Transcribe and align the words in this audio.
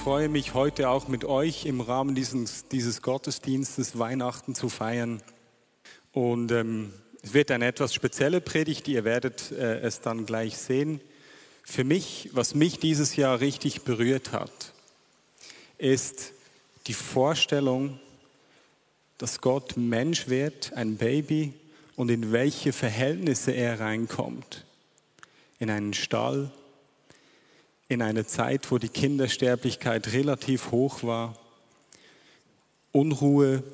Freue 0.00 0.30
mich 0.30 0.54
heute 0.54 0.88
auch 0.88 1.08
mit 1.08 1.26
euch 1.26 1.66
im 1.66 1.82
Rahmen 1.82 2.14
dieses, 2.14 2.66
dieses 2.68 3.02
Gottesdienstes 3.02 3.98
Weihnachten 3.98 4.54
zu 4.54 4.70
feiern. 4.70 5.20
Und 6.12 6.50
ähm, 6.52 6.94
es 7.20 7.34
wird 7.34 7.50
eine 7.50 7.66
etwas 7.66 7.92
spezielle 7.92 8.40
Predigt, 8.40 8.88
ihr 8.88 9.04
werdet 9.04 9.52
äh, 9.52 9.80
es 9.80 10.00
dann 10.00 10.24
gleich 10.24 10.56
sehen. 10.56 11.02
Für 11.64 11.84
mich, 11.84 12.30
was 12.32 12.54
mich 12.54 12.78
dieses 12.78 13.14
Jahr 13.16 13.40
richtig 13.40 13.82
berührt 13.82 14.32
hat, 14.32 14.72
ist 15.76 16.32
die 16.86 16.94
Vorstellung, 16.94 18.00
dass 19.18 19.42
Gott 19.42 19.76
Mensch 19.76 20.28
wird, 20.28 20.72
ein 20.72 20.96
Baby, 20.96 21.52
und 21.96 22.10
in 22.10 22.32
welche 22.32 22.72
Verhältnisse 22.72 23.50
er 23.50 23.80
reinkommt. 23.80 24.64
In 25.58 25.68
einen 25.68 25.92
Stall, 25.92 26.50
in 27.90 28.02
eine 28.02 28.24
Zeit, 28.24 28.70
wo 28.70 28.78
die 28.78 28.88
Kindersterblichkeit 28.88 30.12
relativ 30.12 30.70
hoch 30.70 31.02
war, 31.02 31.36
Unruhe, 32.92 33.64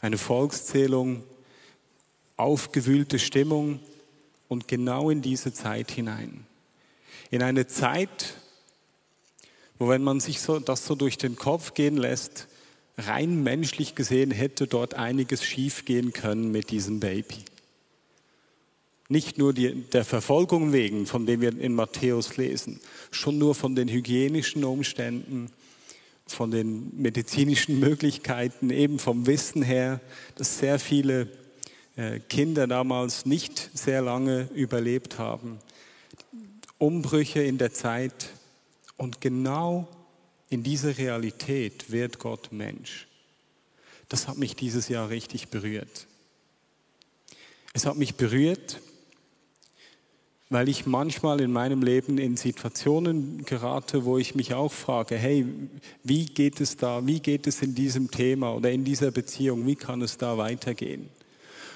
eine 0.00 0.16
Volkszählung, 0.16 1.24
aufgewühlte 2.36 3.18
Stimmung 3.18 3.80
und 4.46 4.68
genau 4.68 5.10
in 5.10 5.22
diese 5.22 5.52
Zeit 5.52 5.90
hinein. 5.90 6.46
In 7.32 7.42
eine 7.42 7.66
Zeit, 7.66 8.36
wo 9.76 9.88
wenn 9.88 10.04
man 10.04 10.20
sich 10.20 10.40
so, 10.40 10.60
das 10.60 10.86
so 10.86 10.94
durch 10.94 11.18
den 11.18 11.34
Kopf 11.34 11.74
gehen 11.74 11.96
lässt, 11.96 12.46
rein 12.96 13.42
menschlich 13.42 13.96
gesehen 13.96 14.30
hätte 14.30 14.68
dort 14.68 14.94
einiges 14.94 15.42
schiefgehen 15.42 16.12
können 16.12 16.52
mit 16.52 16.70
diesem 16.70 17.00
Baby. 17.00 17.44
Nicht 19.12 19.36
nur 19.36 19.52
die, 19.52 19.74
der 19.74 20.06
Verfolgung 20.06 20.72
wegen, 20.72 21.04
von 21.04 21.26
dem 21.26 21.42
wir 21.42 21.54
in 21.54 21.74
Matthäus 21.74 22.38
lesen, 22.38 22.80
schon 23.10 23.36
nur 23.36 23.54
von 23.54 23.74
den 23.74 23.88
hygienischen 23.88 24.64
Umständen, 24.64 25.50
von 26.26 26.50
den 26.50 26.96
medizinischen 26.96 27.78
Möglichkeiten, 27.78 28.70
eben 28.70 28.98
vom 28.98 29.26
Wissen 29.26 29.60
her, 29.60 30.00
dass 30.36 30.60
sehr 30.60 30.78
viele 30.78 31.28
äh, 31.96 32.20
Kinder 32.20 32.66
damals 32.66 33.26
nicht 33.26 33.68
sehr 33.74 34.00
lange 34.00 34.48
überlebt 34.54 35.18
haben. 35.18 35.58
Umbrüche 36.78 37.42
in 37.42 37.58
der 37.58 37.74
Zeit 37.74 38.30
und 38.96 39.20
genau 39.20 39.88
in 40.48 40.62
dieser 40.62 40.96
Realität 40.96 41.92
wird 41.92 42.18
Gott 42.18 42.50
Mensch. 42.50 43.08
Das 44.08 44.26
hat 44.26 44.38
mich 44.38 44.56
dieses 44.56 44.88
Jahr 44.88 45.10
richtig 45.10 45.48
berührt. 45.48 46.06
Es 47.74 47.84
hat 47.84 47.96
mich 47.98 48.14
berührt, 48.14 48.80
weil 50.52 50.68
ich 50.68 50.84
manchmal 50.84 51.40
in 51.40 51.50
meinem 51.50 51.82
Leben 51.82 52.18
in 52.18 52.36
Situationen 52.36 53.42
gerate, 53.46 54.04
wo 54.04 54.18
ich 54.18 54.34
mich 54.34 54.52
auch 54.52 54.70
frage, 54.70 55.16
hey, 55.16 55.46
wie 56.04 56.26
geht 56.26 56.60
es 56.60 56.76
da, 56.76 57.06
wie 57.06 57.20
geht 57.20 57.46
es 57.46 57.62
in 57.62 57.74
diesem 57.74 58.10
Thema 58.10 58.54
oder 58.54 58.70
in 58.70 58.84
dieser 58.84 59.10
Beziehung, 59.10 59.66
wie 59.66 59.76
kann 59.76 60.02
es 60.02 60.18
da 60.18 60.36
weitergehen? 60.36 61.08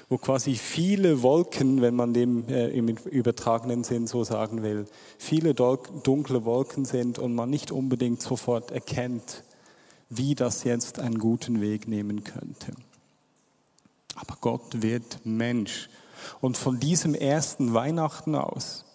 Wo 0.09 0.19
quasi 0.19 0.53
viele 0.53 1.23
Wolken, 1.23 1.81
wenn 1.81 1.95
man 1.95 2.13
dem 2.13 2.47
äh, 2.49 2.67
im 2.67 2.89
übertragenen 2.89 3.83
Sinn 3.83 4.05
so 4.05 4.23
sagen 4.23 4.61
will, 4.61 4.85
viele 5.17 5.55
dunkle 5.55 6.45
Wolken 6.45 6.85
sind 6.85 7.17
und 7.17 7.33
man 7.33 7.49
nicht 7.49 7.71
unbedingt 7.71 8.21
sofort 8.21 8.69
erkennt, 8.69 9.43
wie 10.09 10.35
das 10.35 10.63
jetzt 10.63 10.99
einen 10.99 11.17
guten 11.17 11.61
Weg 11.61 11.87
nehmen 11.87 12.23
könnte. 12.23 12.73
Aber 14.15 14.37
Gott 14.39 14.83
wird 14.83 15.19
Mensch 15.25 15.89
und 16.41 16.57
von 16.57 16.79
diesem 16.79 17.15
ersten 17.15 17.73
Weihnachten 17.73 18.35
aus, 18.35 18.85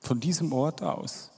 von 0.00 0.20
diesem 0.20 0.52
Ort 0.52 0.82
aus, 0.82 1.30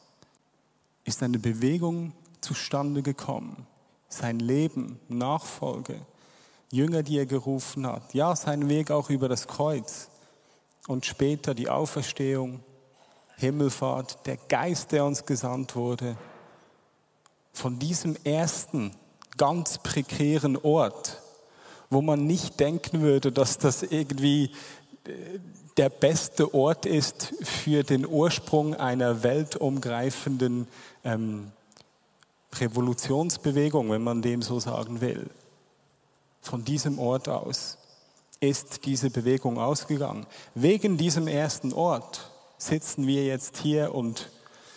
ist 1.04 1.22
eine 1.22 1.38
Bewegung 1.38 2.12
zustande 2.40 3.02
gekommen. 3.02 3.66
Sein 4.08 4.38
Leben, 4.38 5.00
Nachfolge, 5.08 6.00
Jünger, 6.70 7.02
die 7.02 7.18
er 7.18 7.26
gerufen 7.26 7.86
hat. 7.86 8.14
Ja, 8.14 8.34
sein 8.36 8.68
Weg 8.68 8.90
auch 8.90 9.10
über 9.10 9.28
das 9.28 9.46
Kreuz 9.46 10.08
und 10.86 11.06
später 11.06 11.54
die 11.54 11.68
Auferstehung, 11.68 12.60
Himmelfahrt, 13.36 14.26
der 14.26 14.36
Geist, 14.36 14.92
der 14.92 15.04
uns 15.04 15.26
gesandt 15.26 15.76
wurde. 15.76 16.16
Von 17.52 17.78
diesem 17.78 18.16
ersten 18.24 18.92
ganz 19.36 19.78
prekären 19.78 20.56
Ort, 20.56 21.20
wo 21.90 22.00
man 22.00 22.26
nicht 22.26 22.60
denken 22.60 23.00
würde, 23.00 23.32
dass 23.32 23.58
das 23.58 23.82
irgendwie 23.82 24.50
der 25.76 25.88
beste 25.88 26.54
Ort 26.54 26.86
ist 26.86 27.34
für 27.42 27.82
den 27.82 28.06
Ursprung 28.06 28.74
einer 28.74 29.22
weltumgreifenden 29.22 30.68
ähm, 31.04 31.52
Revolutionsbewegung, 32.54 33.90
wenn 33.90 34.02
man 34.02 34.22
dem 34.22 34.42
so 34.42 34.60
sagen 34.60 35.00
will. 35.00 35.28
Von 36.40 36.64
diesem 36.64 36.98
Ort 36.98 37.28
aus 37.28 37.78
ist 38.40 38.84
diese 38.84 39.10
Bewegung 39.10 39.58
ausgegangen. 39.58 40.26
Wegen 40.54 40.96
diesem 40.96 41.26
ersten 41.26 41.72
Ort 41.72 42.30
sitzen 42.58 43.06
wir 43.06 43.24
jetzt 43.24 43.58
hier 43.58 43.94
und 43.94 44.30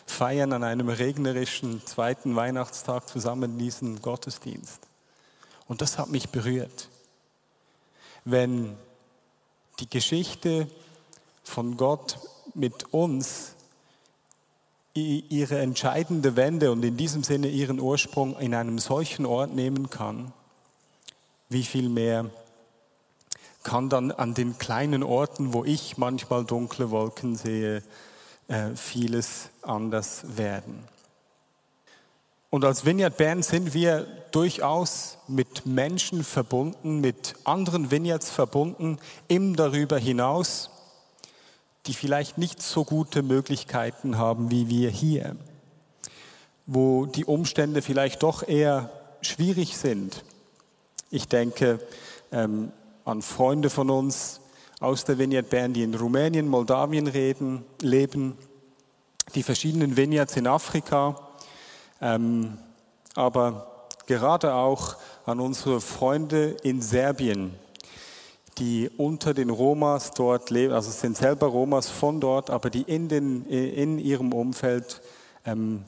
feiern 0.05 0.53
an 0.53 0.63
einem 0.63 0.89
regnerischen 0.89 1.85
zweiten 1.85 2.35
Weihnachtstag 2.35 3.07
zusammen 3.07 3.57
diesen 3.57 4.01
Gottesdienst. 4.01 4.79
Und 5.67 5.81
das 5.81 5.97
hat 5.97 6.09
mich 6.09 6.29
berührt. 6.29 6.89
Wenn 8.23 8.77
die 9.79 9.89
Geschichte 9.89 10.67
von 11.43 11.77
Gott 11.77 12.19
mit 12.53 12.93
uns 12.93 13.53
ihre 14.93 15.59
entscheidende 15.59 16.35
Wende 16.35 16.71
und 16.71 16.83
in 16.83 16.97
diesem 16.97 17.23
Sinne 17.23 17.49
ihren 17.49 17.79
Ursprung 17.79 18.37
in 18.39 18.55
einem 18.55 18.79
solchen 18.79 19.27
Ort 19.27 19.53
nehmen 19.53 19.91
kann, 19.91 20.33
wie 21.49 21.63
viel 21.63 21.89
mehr 21.89 22.29
kann 23.63 23.89
dann 23.89 24.11
an 24.11 24.33
den 24.33 24.57
kleinen 24.57 25.03
Orten, 25.03 25.53
wo 25.53 25.65
ich 25.65 25.97
manchmal 25.97 26.45
dunkle 26.45 26.89
Wolken 26.89 27.35
sehe, 27.35 27.83
äh, 28.47 28.75
vieles 28.75 29.49
anders 29.61 30.37
werden. 30.37 30.87
Und 32.49 32.63
als 32.63 32.85
Vineyard 32.85 33.17
Bern 33.17 33.43
sind 33.43 33.73
wir 33.73 34.07
durchaus 34.31 35.17
mit 35.27 35.65
Menschen 35.65 36.23
verbunden, 36.23 37.01
mit 37.01 37.35
anderen 37.43 37.91
Vineyards 37.91 38.29
verbunden, 38.29 38.99
im 39.27 39.55
darüber 39.55 39.97
hinaus, 39.97 40.69
die 41.87 41.93
vielleicht 41.93 42.37
nicht 42.37 42.61
so 42.61 42.85
gute 42.85 43.21
Möglichkeiten 43.21 44.17
haben 44.17 44.49
wie 44.49 44.69
wir 44.69 44.89
hier, 44.89 45.35
wo 46.65 47.05
die 47.05 47.25
Umstände 47.25 47.81
vielleicht 47.81 48.23
doch 48.23 48.47
eher 48.47 48.91
schwierig 49.21 49.77
sind. 49.77 50.23
Ich 51.09 51.27
denke 51.27 51.79
ähm, 52.31 52.71
an 53.03 53.21
Freunde 53.21 53.69
von 53.69 53.89
uns 53.89 54.39
aus 54.79 55.03
der 55.03 55.17
Vineyard 55.17 55.49
Bern, 55.49 55.73
die 55.73 55.83
in 55.83 55.95
Rumänien, 55.95 56.47
Moldawien 56.47 57.07
reden, 57.07 57.65
leben, 57.81 58.37
die 59.35 59.43
verschiedenen 59.43 59.97
Vineyards 59.97 60.37
in 60.37 60.47
Afrika, 60.47 61.26
ähm, 62.01 62.57
aber 63.15 63.87
gerade 64.05 64.53
auch 64.53 64.95
an 65.25 65.39
unsere 65.39 65.81
Freunde 65.81 66.57
in 66.63 66.81
Serbien, 66.81 67.53
die 68.57 68.89
unter 68.97 69.33
den 69.33 69.49
Romas 69.49 70.11
dort 70.11 70.49
leben, 70.49 70.73
also 70.73 70.89
es 70.89 71.01
sind 71.01 71.17
selber 71.17 71.47
Romas 71.47 71.89
von 71.89 72.19
dort, 72.19 72.49
aber 72.49 72.69
die 72.69 72.83
in, 72.83 73.07
den, 73.07 73.45
in 73.45 73.99
ihrem 73.99 74.33
Umfeld 74.33 75.01
ähm, 75.45 75.83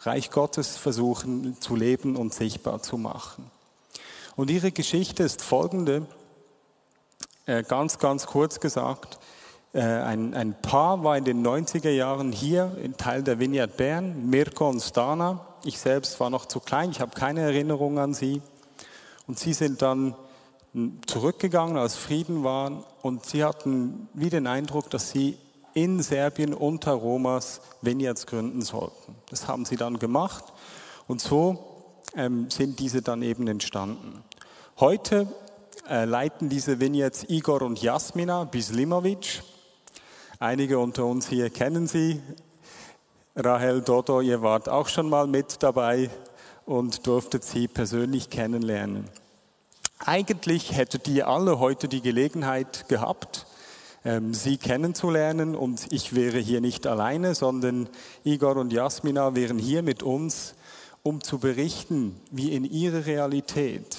Reich 0.00 0.30
Gottes 0.30 0.76
versuchen 0.76 1.60
zu 1.60 1.74
leben 1.74 2.16
und 2.16 2.32
sichtbar 2.32 2.82
zu 2.82 2.96
machen. 2.98 3.50
Und 4.36 4.50
ihre 4.50 4.70
Geschichte 4.70 5.22
ist 5.22 5.42
folgende, 5.42 6.06
äh, 7.46 7.62
ganz, 7.62 7.98
ganz 7.98 8.26
kurz 8.26 8.60
gesagt. 8.60 9.18
Äh, 9.76 9.82
ein, 9.82 10.32
ein 10.32 10.54
Paar 10.62 11.04
war 11.04 11.18
in 11.18 11.24
den 11.24 11.46
90er 11.46 11.90
Jahren 11.90 12.32
hier, 12.32 12.78
in 12.82 12.96
Teil 12.96 13.22
der 13.22 13.38
Vineyard 13.38 13.76
Bern, 13.76 14.30
Mirko 14.30 14.70
und 14.70 14.80
Stana. 14.80 15.46
Ich 15.64 15.78
selbst 15.78 16.18
war 16.18 16.30
noch 16.30 16.46
zu 16.46 16.60
klein, 16.60 16.90
ich 16.90 17.02
habe 17.02 17.14
keine 17.14 17.42
Erinnerung 17.42 17.98
an 17.98 18.14
sie. 18.14 18.40
Und 19.26 19.38
sie 19.38 19.52
sind 19.52 19.82
dann 19.82 20.14
zurückgegangen, 21.06 21.76
als 21.76 21.94
Frieden 21.94 22.42
war. 22.42 22.84
Und 23.02 23.26
sie 23.26 23.44
hatten 23.44 24.08
wie 24.14 24.30
den 24.30 24.46
Eindruck, 24.46 24.88
dass 24.88 25.10
sie 25.10 25.36
in 25.74 26.02
Serbien 26.02 26.54
unter 26.54 26.92
Romas 26.92 27.60
Vineyards 27.82 28.24
gründen 28.26 28.62
sollten. 28.62 29.14
Das 29.28 29.46
haben 29.46 29.66
sie 29.66 29.76
dann 29.76 29.98
gemacht. 29.98 30.44
Und 31.06 31.20
so 31.20 31.82
ähm, 32.16 32.48
sind 32.48 32.78
diese 32.78 33.02
dann 33.02 33.20
eben 33.20 33.46
entstanden. 33.46 34.24
Heute 34.80 35.26
äh, 35.86 36.06
leiten 36.06 36.48
diese 36.48 36.80
Vignettes 36.80 37.28
Igor 37.28 37.60
und 37.60 37.82
Jasmina 37.82 38.44
Bislimovic. 38.44 39.42
Einige 40.38 40.78
unter 40.78 41.06
uns 41.06 41.28
hier 41.28 41.48
kennen 41.48 41.86
sie. 41.86 42.20
Rahel 43.34 43.80
Dodo, 43.80 44.20
ihr 44.20 44.42
wart 44.42 44.68
auch 44.68 44.88
schon 44.88 45.08
mal 45.08 45.26
mit 45.26 45.62
dabei 45.62 46.10
und 46.66 47.06
durftet 47.06 47.42
sie 47.42 47.68
persönlich 47.68 48.28
kennenlernen. 48.28 49.08
Eigentlich 49.98 50.76
hättet 50.76 51.08
ihr 51.08 51.26
alle 51.28 51.58
heute 51.58 51.88
die 51.88 52.02
Gelegenheit 52.02 52.86
gehabt, 52.86 53.46
ähm, 54.04 54.34
sie 54.34 54.58
kennenzulernen 54.58 55.56
und 55.56 55.90
ich 55.90 56.14
wäre 56.14 56.38
hier 56.38 56.60
nicht 56.60 56.86
alleine, 56.86 57.34
sondern 57.34 57.88
Igor 58.22 58.56
und 58.56 58.74
Jasmina 58.74 59.34
wären 59.34 59.58
hier 59.58 59.82
mit 59.82 60.02
uns, 60.02 60.54
um 61.02 61.22
zu 61.22 61.38
berichten, 61.38 62.14
wie 62.30 62.52
in 62.52 62.66
ihre 62.66 63.06
Realität 63.06 63.96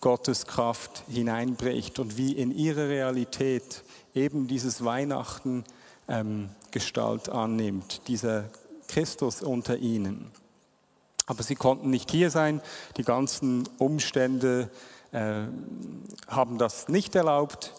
Gottes 0.00 0.46
Kraft 0.46 1.04
hineinbricht 1.08 2.00
und 2.00 2.16
wie 2.16 2.32
in 2.32 2.50
ihre 2.50 2.88
Realität 2.88 3.84
eben 4.18 4.46
dieses 4.48 4.84
Weihnachten 4.84 5.64
ähm, 6.08 6.50
Gestalt 6.70 7.28
annimmt, 7.28 8.08
dieser 8.08 8.44
Christus 8.88 9.42
unter 9.42 9.76
ihnen. 9.78 10.30
Aber 11.26 11.42
sie 11.42 11.54
konnten 11.54 11.90
nicht 11.90 12.10
hier 12.10 12.30
sein, 12.30 12.60
die 12.96 13.04
ganzen 13.04 13.68
Umstände 13.78 14.70
äh, 15.12 15.42
haben 16.26 16.58
das 16.58 16.88
nicht 16.88 17.14
erlaubt. 17.14 17.74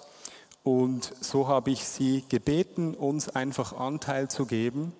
Und 0.64 1.14
so 1.22 1.48
habe 1.48 1.72
ich 1.72 1.86
sie 1.86 2.24
gebeten, 2.30 2.94
uns 2.94 3.30
einfach 3.30 3.74
Anteil 3.74 4.30
zu 4.30 4.46
geben, 4.46 4.94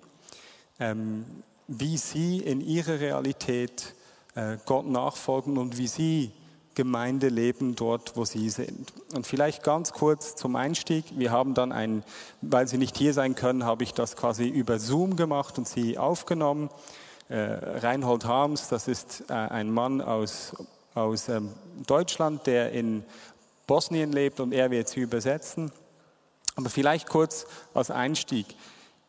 ähm, 0.80 1.24
wie 1.68 1.96
sie 1.96 2.38
in 2.38 2.60
ihrer 2.60 2.98
Realität 2.98 3.94
äh, 4.34 4.56
Gott 4.66 4.86
nachfolgen 4.86 5.58
und 5.58 5.78
wie 5.78 5.86
sie 5.86 6.32
Gemeinde 6.80 7.28
leben 7.28 7.76
dort, 7.76 8.16
wo 8.16 8.24
sie 8.24 8.48
sind. 8.48 8.90
Und 9.12 9.26
vielleicht 9.26 9.62
ganz 9.62 9.92
kurz 9.92 10.34
zum 10.34 10.56
Einstieg. 10.56 11.04
Wir 11.14 11.30
haben 11.30 11.52
dann 11.52 11.72
ein, 11.72 12.02
weil 12.40 12.68
sie 12.68 12.78
nicht 12.78 12.96
hier 12.96 13.12
sein 13.12 13.34
können, 13.34 13.66
habe 13.66 13.84
ich 13.84 13.92
das 13.92 14.16
quasi 14.16 14.48
über 14.48 14.78
Zoom 14.78 15.14
gemacht 15.14 15.58
und 15.58 15.68
sie 15.68 15.98
aufgenommen. 15.98 16.70
Äh, 17.28 17.36
Reinhold 17.36 18.24
Harms, 18.24 18.68
das 18.68 18.88
ist 18.88 19.24
äh, 19.28 19.34
ein 19.34 19.70
Mann 19.70 20.00
aus, 20.00 20.54
aus 20.94 21.28
ähm, 21.28 21.50
Deutschland, 21.86 22.46
der 22.46 22.72
in 22.72 23.04
Bosnien 23.66 24.10
lebt 24.10 24.40
und 24.40 24.52
er 24.52 24.70
wird 24.70 24.88
sie 24.88 25.00
übersetzen. 25.00 25.70
Aber 26.56 26.70
vielleicht 26.70 27.10
kurz 27.10 27.44
als 27.74 27.90
Einstieg. 27.90 28.46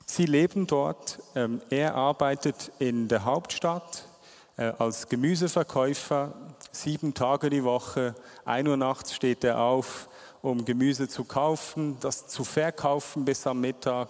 Sie 0.05 0.25
leben 0.25 0.67
dort, 0.67 1.19
ähm, 1.35 1.61
er 1.69 1.95
arbeitet 1.95 2.73
in 2.79 3.07
der 3.07 3.23
Hauptstadt 3.23 4.09
äh, 4.57 4.73
als 4.77 5.07
Gemüseverkäufer, 5.07 6.33
sieben 6.71 7.13
Tage 7.13 7.49
die 7.49 7.63
Woche, 7.63 8.15
ein 8.45 8.67
Uhr 8.67 8.77
nachts 8.77 9.13
steht 9.13 9.43
er 9.43 9.59
auf, 9.59 10.09
um 10.41 10.65
Gemüse 10.65 11.07
zu 11.07 11.23
kaufen, 11.23 11.97
das 11.99 12.27
zu 12.27 12.43
verkaufen 12.43 13.25
bis 13.25 13.45
am 13.45 13.61
Mittag, 13.61 14.09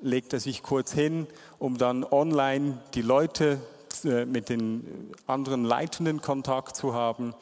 legt 0.00 0.32
er 0.32 0.40
sich 0.40 0.62
kurz 0.62 0.92
hin, 0.92 1.26
um 1.58 1.78
dann 1.78 2.04
online 2.04 2.78
die 2.94 3.02
Leute 3.02 3.58
äh, 4.04 4.24
mit 4.24 4.48
den 4.48 5.12
anderen 5.26 5.64
Leitenden 5.64 6.22
Kontakt 6.22 6.74
zu 6.74 6.94
haben, 6.94 7.34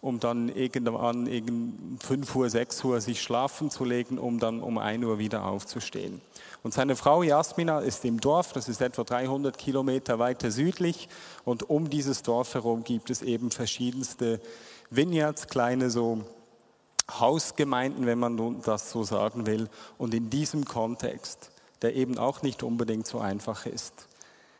um 0.00 0.20
dann 0.20 0.48
irgendwann 0.48 1.24
gegen 1.26 1.98
5 2.02 2.36
Uhr, 2.36 2.50
6 2.50 2.84
Uhr 2.84 3.00
sich 3.00 3.22
schlafen 3.22 3.70
zu 3.70 3.84
legen, 3.84 4.18
um 4.18 4.38
dann 4.38 4.60
um 4.60 4.78
1 4.78 5.04
Uhr 5.04 5.18
wieder 5.18 5.44
aufzustehen. 5.44 6.20
Und 6.64 6.72
seine 6.72 6.96
Frau 6.96 7.22
Jasmina 7.22 7.80
ist 7.80 8.06
im 8.06 8.18
Dorf, 8.18 8.54
das 8.54 8.70
ist 8.70 8.80
etwa 8.80 9.04
300 9.04 9.58
Kilometer 9.58 10.18
weiter 10.18 10.50
südlich. 10.50 11.10
Und 11.44 11.68
um 11.68 11.90
dieses 11.90 12.22
Dorf 12.22 12.54
herum 12.54 12.84
gibt 12.84 13.10
es 13.10 13.20
eben 13.20 13.50
verschiedenste 13.50 14.40
Vineyards, 14.88 15.48
kleine 15.48 15.90
so 15.90 16.24
Hausgemeinden, 17.10 18.06
wenn 18.06 18.18
man 18.18 18.62
das 18.62 18.90
so 18.90 19.02
sagen 19.02 19.46
will. 19.46 19.68
Und 19.98 20.14
in 20.14 20.30
diesem 20.30 20.64
Kontext, 20.64 21.50
der 21.82 21.94
eben 21.96 22.16
auch 22.16 22.40
nicht 22.40 22.62
unbedingt 22.62 23.06
so 23.06 23.18
einfach 23.18 23.66
ist, 23.66 24.08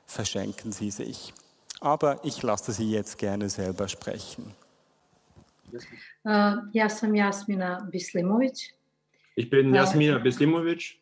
verschenken 0.04 0.72
sie 0.72 0.90
sich. 0.90 1.32
Aber 1.80 2.20
ich 2.22 2.42
lasse 2.42 2.72
sie 2.72 2.90
jetzt 2.90 3.16
gerne 3.16 3.48
selber 3.48 3.88
sprechen. 3.88 4.52
Uh, 6.22 6.60
ja 6.72 6.88
sam 6.90 7.14
Jasmina 7.14 7.88
Bislimović. 7.90 8.74
Ich 9.36 9.48
bin 9.48 9.74
Jasmina 9.74 10.18
Bislimović. 10.18 10.98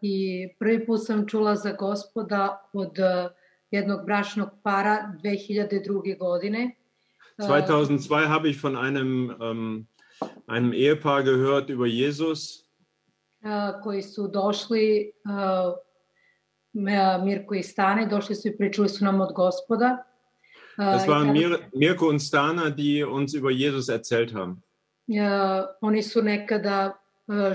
I 0.00 0.48
prvi 0.58 0.86
put 0.86 1.00
sam 1.06 1.28
čula 1.28 1.56
za 1.56 1.72
gospoda 1.72 2.68
od 2.72 2.96
jednog 3.70 4.04
bračnog 4.04 4.48
para 4.62 5.12
2002. 5.22 6.18
godine. 6.18 6.70
2002 7.38 8.28
habe 8.28 8.48
ich 8.50 8.64
von 8.64 8.76
einem, 8.76 9.30
um, 9.40 9.86
einem 10.46 10.72
Ehepaar 10.72 11.22
gehört 11.22 11.70
über 11.70 11.86
Jesus. 11.86 12.66
koji 13.82 14.02
su 14.02 14.28
došli, 14.28 15.12
Mirko 17.24 17.54
i 17.54 17.62
Stane, 17.62 18.06
došli 18.06 18.34
su 18.34 18.48
i 18.48 18.56
pričali 18.56 18.88
su 18.88 19.04
nam 19.04 19.20
od 19.20 19.32
gospoda. 19.34 19.96
Das 20.76 21.06
waren 21.08 21.32
Mir 21.32 21.58
Mirko 21.74 22.08
und 22.08 22.20
Stana, 22.20 22.70
die 22.70 23.06
uns 23.06 23.34
über 23.34 23.50
Jesus 23.50 23.88
erzählt 23.88 24.32
haben. 24.32 24.62
Oni 25.80 26.02
su 26.02 26.22
nekada 26.22 26.92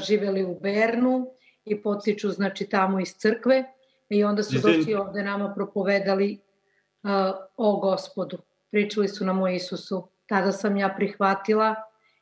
živeli 0.08 0.44
u 0.44 0.60
Bernu 0.60 1.28
i 1.66 1.82
potiču 1.82 2.30
znači 2.30 2.66
tamo 2.66 3.00
iz 3.00 3.14
crkve 3.18 3.64
i 4.10 4.24
onda 4.24 4.44
su 4.44 4.60
došli 4.60 4.96
ovde 4.96 5.24
nama 5.24 5.54
propovedali 5.56 6.40
uh, 7.04 7.10
o 7.58 7.80
gospodu. 7.80 8.38
Pričali 8.72 9.08
su 9.08 9.26
nam 9.26 9.42
o 9.42 9.48
Isusu. 9.48 10.08
Tada 10.26 10.52
sam 10.52 10.78
ja 10.78 10.94
prihvatila 10.98 11.76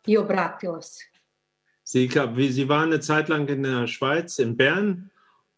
i 0.07 0.18
obratila 0.18 0.81
se. 0.81 1.03
Sie, 1.83 2.07
sie 2.51 2.65
waren 2.65 2.91
eine 2.91 3.00
Zeit 3.00 3.30
lang 3.30 3.50
in 3.50 3.63
der 3.63 3.88
Schweiz, 3.88 4.39
in 4.39 4.56
Bern, 4.56 5.09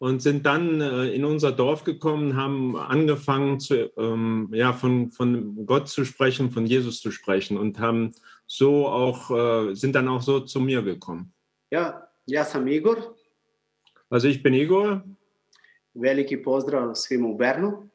und 0.02 0.20
sind 0.20 0.46
dann 0.46 0.80
äh, 0.80 1.14
in 1.14 1.24
unser 1.24 1.52
Dorf 1.52 1.84
gekommen, 1.84 2.36
haben 2.36 2.76
angefangen, 2.76 3.60
zu, 3.60 3.88
ähm, 3.96 4.48
ja, 4.52 4.72
von, 4.72 5.12
von 5.12 5.64
Gott 5.64 5.88
zu 5.88 6.04
sprechen, 6.04 6.50
von 6.50 6.66
Jesus 6.66 7.00
zu 7.00 7.12
sprechen 7.12 7.56
und 7.56 7.78
haben 7.78 8.12
so 8.46 8.88
auch, 8.88 9.30
äh, 9.30 9.74
sind 9.74 9.94
dann 9.94 10.08
auch 10.08 10.20
so 10.20 10.40
zu 10.40 10.58
mir 10.58 10.82
gekommen. 10.82 11.32
Ja, 11.70 12.08
ja 12.26 12.44
sam 12.44 12.66
Igor. 12.66 13.14
Also 14.12 14.28
ich 14.28 14.42
bin 14.42 14.54
Igor. 14.54 15.00
Veliki 15.94 16.42
pozdrav 16.42 16.94
svima 16.94 17.28
u 17.28 17.36
Bernu. 17.36 17.88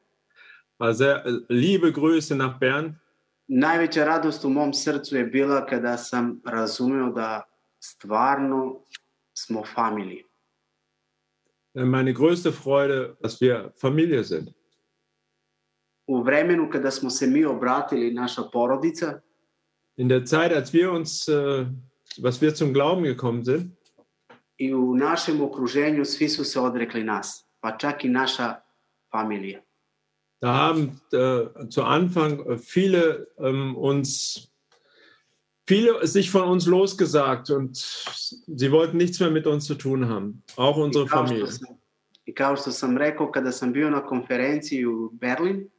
Also 0.78 1.04
liebe 1.48 1.92
Grüße 1.92 2.34
nach 2.34 2.58
Bern. 2.60 2.94
Najveća 3.46 4.04
radost 4.04 4.44
u 4.44 4.50
mom 4.50 4.74
srcu 4.74 5.16
je 5.16 5.24
bila 5.24 5.66
kada 5.66 5.96
sam 5.96 6.40
razumeo 6.44 7.12
da 7.12 7.42
stvarno 7.80 8.80
smo 9.34 9.62
familija. 9.74 10.24
Meine 11.74 12.12
größte 12.12 12.50
Freude, 12.50 13.14
dass 13.22 13.40
wir 13.40 13.70
Familie 13.80 14.24
sind. 14.24 14.48
U 16.06 16.22
vremenu 16.22 16.70
kada 16.70 16.90
smo 16.90 17.10
se 17.10 17.26
mi 17.26 17.44
obratili 17.44 18.14
naša 18.14 18.42
porodica. 18.52 19.20
In 19.96 20.08
der 20.08 20.24
Zeit, 20.24 20.52
als 20.52 20.72
wir 20.72 20.92
uns, 20.92 21.28
äh, 21.28 21.66
was 22.22 22.42
wir 22.42 22.54
zum 22.54 22.72
Glauben 22.72 23.02
gekommen 23.02 23.44
sind. 23.44 23.77
I 24.58 24.74
u 24.74 24.94
našem 24.94 25.40
okruženju 25.40 26.04
svi 26.04 26.28
su 26.28 26.44
se 26.44 26.60
odrekli 26.60 27.04
nas, 27.04 27.46
pa 27.60 27.76
čak 27.76 28.04
i 28.04 28.08
naša 28.08 28.54
familija. 29.12 29.60
Da 30.40 30.52
haben 30.52 31.00
äh, 31.12 31.70
zu 31.70 31.82
Anfang 31.82 32.40
viele 32.74 33.26
ähm, 33.38 33.76
uns 33.76 34.38
viele 35.68 36.06
sich 36.06 36.30
von 36.30 36.48
uns 36.48 36.66
losgesagt 36.66 37.50
und 37.50 37.76
sie 38.56 38.70
wollten 38.70 38.96
nichts 38.96 39.20
mehr 39.20 39.30
mit 39.30 39.46
uns 39.46 39.66
zu 39.66 39.74
tun 39.74 40.08
haben, 40.08 40.42
auch 40.56 40.76
unsere 40.76 41.04
I 41.04 41.08
Familie. 41.08 41.46
Sam, 41.46 41.76
I 42.24 42.34
kao 42.34 42.56
što 42.56 42.72
sam 42.72 42.98
rekao 42.98 43.30
kada 43.30 43.52
sam 43.52 43.72
bio 43.72 43.90
na 43.90 44.06
konferenciji 44.06 44.86
u 44.86 45.10
Berlin, 45.10 45.70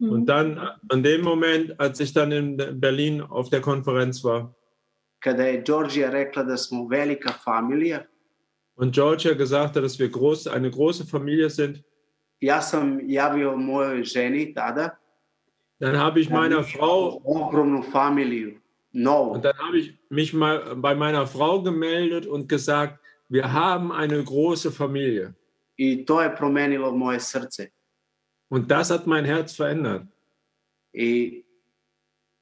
Und 0.00 0.28
dann 0.28 0.58
an 0.92 1.02
dem 1.02 1.22
Moment, 1.22 1.72
als 1.78 2.00
ich 2.00 2.12
dann 2.12 2.32
in 2.32 2.56
Berlin 2.80 3.20
auf 3.20 3.50
der 3.50 3.60
Konferenz 3.60 4.22
war, 4.22 4.54
kada 5.20 5.46
je 5.46 5.62
Georgia 5.62 6.10
rekla 6.10 6.42
da 6.42 6.56
smo 6.56 6.86
velika 6.88 7.32
familija. 7.44 8.06
Und 8.74 8.94
Georgia 8.94 9.34
gesagt 9.34 9.76
hat, 9.76 9.82
dass 9.82 9.98
wir 9.98 10.08
groß, 10.08 10.46
eine 10.46 10.70
große 10.70 11.04
Familie 11.06 11.50
sind. 11.50 11.82
Ja 12.40 12.62
sam 12.62 13.00
javio 13.00 13.56
mojoj 13.56 14.04
ženi 14.04 14.54
tada. 14.54 14.98
Dann 15.80 15.96
habe 15.96 16.20
ich 16.20 16.30
meiner 16.30 16.62
Frau 16.62 17.20
ogromnu 17.24 17.82
familiju. 17.82 18.58
No. 18.92 19.32
Und 19.32 19.44
dann 19.44 19.56
habe 19.58 19.78
ich 19.78 19.98
mich 20.08 20.32
mal 20.32 20.76
bei 20.76 20.94
meiner 20.94 21.26
Frau 21.26 21.62
gemeldet 21.62 22.26
und 22.26 22.48
gesagt, 22.48 22.98
wir 23.28 23.52
haben 23.52 23.92
eine 23.92 24.22
große 24.22 24.72
Familie. 24.72 25.34
I 25.78 26.04
to 26.04 26.22
je 26.22 26.30
promenilo 26.30 26.92
moje 26.92 27.20
srce. 27.20 27.70
Und 28.48 28.70
das 28.70 28.90
hat 28.90 29.06
mein 29.06 29.24
Herz 29.24 29.54
verändert. 29.54 30.06
I 30.94 31.44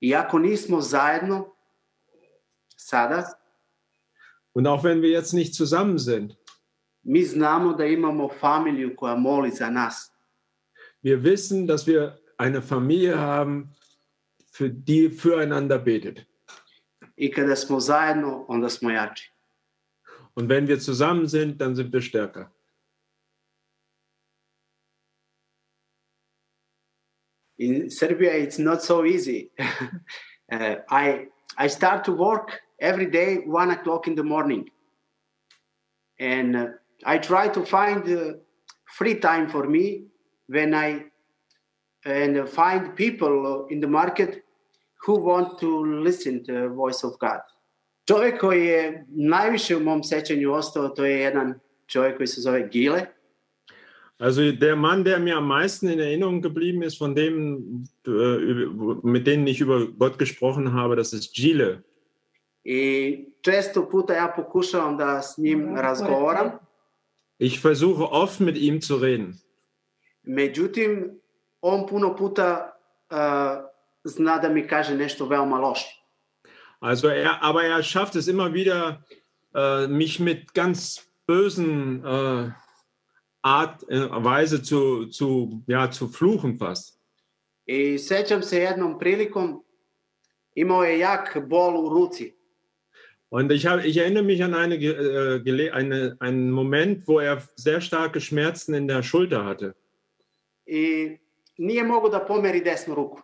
iako 0.01 0.39
nismo 0.39 0.81
zajedno, 0.81 1.56
sada. 2.87 3.35
Und 4.53 4.67
auch 4.67 4.85
wenn 4.85 5.03
wir 5.03 5.11
jetzt 5.11 5.33
nicht 5.33 5.55
zusammen 5.55 5.99
sind. 5.99 6.37
Mi 7.03 7.25
znamo 7.25 7.73
da 7.73 7.85
imamo 7.85 8.29
familiju 8.29 8.97
koja 8.97 9.17
moli 9.17 9.51
za 9.51 9.71
nas. 9.71 10.13
Wir 11.03 11.23
wissen, 11.23 11.67
dass 11.67 11.87
wir 11.87 12.19
eine 12.37 12.63
Familie 12.63 13.19
haben, 13.19 13.75
für 14.51 14.71
die 14.71 15.11
füreinander 15.11 15.79
betet. 15.79 16.27
I 17.17 17.31
kada 17.31 17.57
smo 17.57 17.81
zajedno, 17.81 18.45
onda 18.49 18.69
smo 18.69 18.91
jači. 18.91 19.31
Und 20.35 20.49
wenn 20.49 20.67
wir 20.69 20.79
zusammen 20.81 21.29
sind, 21.29 21.61
dann 21.61 21.75
sind 21.75 21.93
wir 21.93 22.03
stärker. 22.03 22.53
In 27.59 27.91
Serbia, 27.91 28.37
it's 28.37 28.59
not 28.59 28.83
so 28.83 29.05
easy. 29.05 29.51
Uh, 30.49 30.77
I 30.89 31.27
I 31.59 31.67
start 31.69 32.05
to 32.05 32.13
work 32.13 32.63
every 32.79 33.07
day 33.07 33.39
one 33.47 33.71
o'clock 33.71 34.07
in 34.07 34.15
the 34.15 34.23
morning, 34.23 34.71
and 36.21 36.57
uh, 36.57 36.67
I 37.05 37.19
try 37.19 37.49
to 37.49 37.65
find 37.65 38.09
uh, 38.09 38.35
free 38.85 39.15
time 39.15 39.49
for 39.49 39.69
me 39.69 40.05
when 40.49 40.75
I 40.75 41.07
and 42.05 42.49
find 42.49 42.95
people 42.95 43.67
in 43.71 43.81
the 43.81 43.89
market 43.89 44.45
who 45.05 45.19
want 45.19 45.59
to 45.59 46.03
listen 46.03 46.45
to 46.45 46.53
the 46.53 46.69
voice 46.69 47.05
of 47.05 47.19
God. 47.19 47.41
Čovjek 48.09 48.41
koji 48.41 48.67
je 48.67 49.05
najviše 49.09 49.77
u 49.77 49.81
mom 49.81 50.05
sećanju 50.05 50.53
ostao, 50.53 50.89
to 50.89 51.05
je 51.05 51.21
jedan 51.21 51.55
čovjek 51.87 52.17
koji 52.17 52.27
se 52.27 52.41
zove 52.41 52.69
Gile. 52.73 53.07
Also 54.19 54.53
der 54.53 54.77
Mann, 54.77 55.05
der 55.05 55.21
mir 55.21 55.37
am 55.37 55.47
meisten 55.47 55.91
in 55.91 56.01
Erinnerung 56.01 56.43
geblieben 56.43 56.83
ist, 56.83 56.99
von 56.99 57.15
dem, 57.15 57.85
äh, 58.07 59.01
mit 59.03 59.27
denen 59.27 59.47
ich 59.47 59.61
über 59.61 59.87
Gott 59.99 60.19
gesprochen 60.19 60.73
habe, 60.73 60.97
das 60.97 61.13
ist 61.13 61.35
Gile. 61.35 61.83
I 62.69 63.25
često 63.41 63.89
puta 63.91 64.15
ja 64.15 64.33
pokušavam 64.37 64.97
da 64.97 65.23
s 65.23 65.39
njim 65.39 65.77
razgovaram, 65.77 66.51
Ich 67.39 67.65
versuche 67.65 68.05
oft 68.11 68.41
mit 68.41 68.57
ihm 68.57 68.81
zu 68.83 68.99
reden. 68.99 69.35
međutim, 70.23 71.21
on 71.61 71.87
puno 71.87 72.17
puta 72.17 72.79
uh, 73.11 73.17
zna 74.05 74.39
da 74.39 74.49
mi 74.49 74.67
kaže 74.69 74.95
nešto 74.95 75.27
veoma 75.27 75.59
loše. 75.59 76.03
Also 76.81 77.09
er, 77.09 77.29
aber 77.41 77.65
er 77.65 77.83
schafft 77.83 78.17
es 78.17 78.29
immer 78.29 78.53
wieder, 78.53 79.03
äh, 79.55 79.89
mich 79.89 80.21
mit 80.21 80.55
ganz 80.55 81.01
bösen 81.27 82.03
äh, 82.05 82.51
Art, 83.43 83.83
äh, 83.89 84.25
Weise 84.25 84.63
zu, 84.63 85.07
zu, 85.11 85.63
ja, 85.67 85.91
zu 85.93 86.09
fluchen 86.09 86.59
fast. 86.59 86.99
I 87.67 87.99
sećam 87.99 88.43
se 88.43 88.59
jednom 88.59 88.99
prilikom, 88.99 89.65
imao 90.55 90.85
je 90.85 90.99
jak 90.99 91.39
bol 91.49 91.87
u 91.87 91.89
ruci. 91.89 92.36
Und 93.37 93.53
ich, 93.53 93.67
hab, 93.67 93.85
ich 93.85 93.99
erinnere 93.99 94.23
mich 94.23 94.43
an 94.43 94.55
eine, 94.55 94.77
äh, 94.77 95.71
eine, 95.71 96.17
einen 96.21 96.51
Moment, 96.51 97.07
wo 97.07 97.21
er 97.21 97.43
sehr 97.55 97.83
starke 97.83 98.19
Schmerzen 98.19 98.73
in 98.73 98.89
der 98.89 99.03
Schulter 99.03 99.45
hatte. 99.45 99.75
I 100.67 101.19
nije 101.59 101.85
mogo 101.85 102.09
da 102.09 102.21
pomeri 102.21 102.63
desnu 102.65 102.95
ruku. 102.95 103.21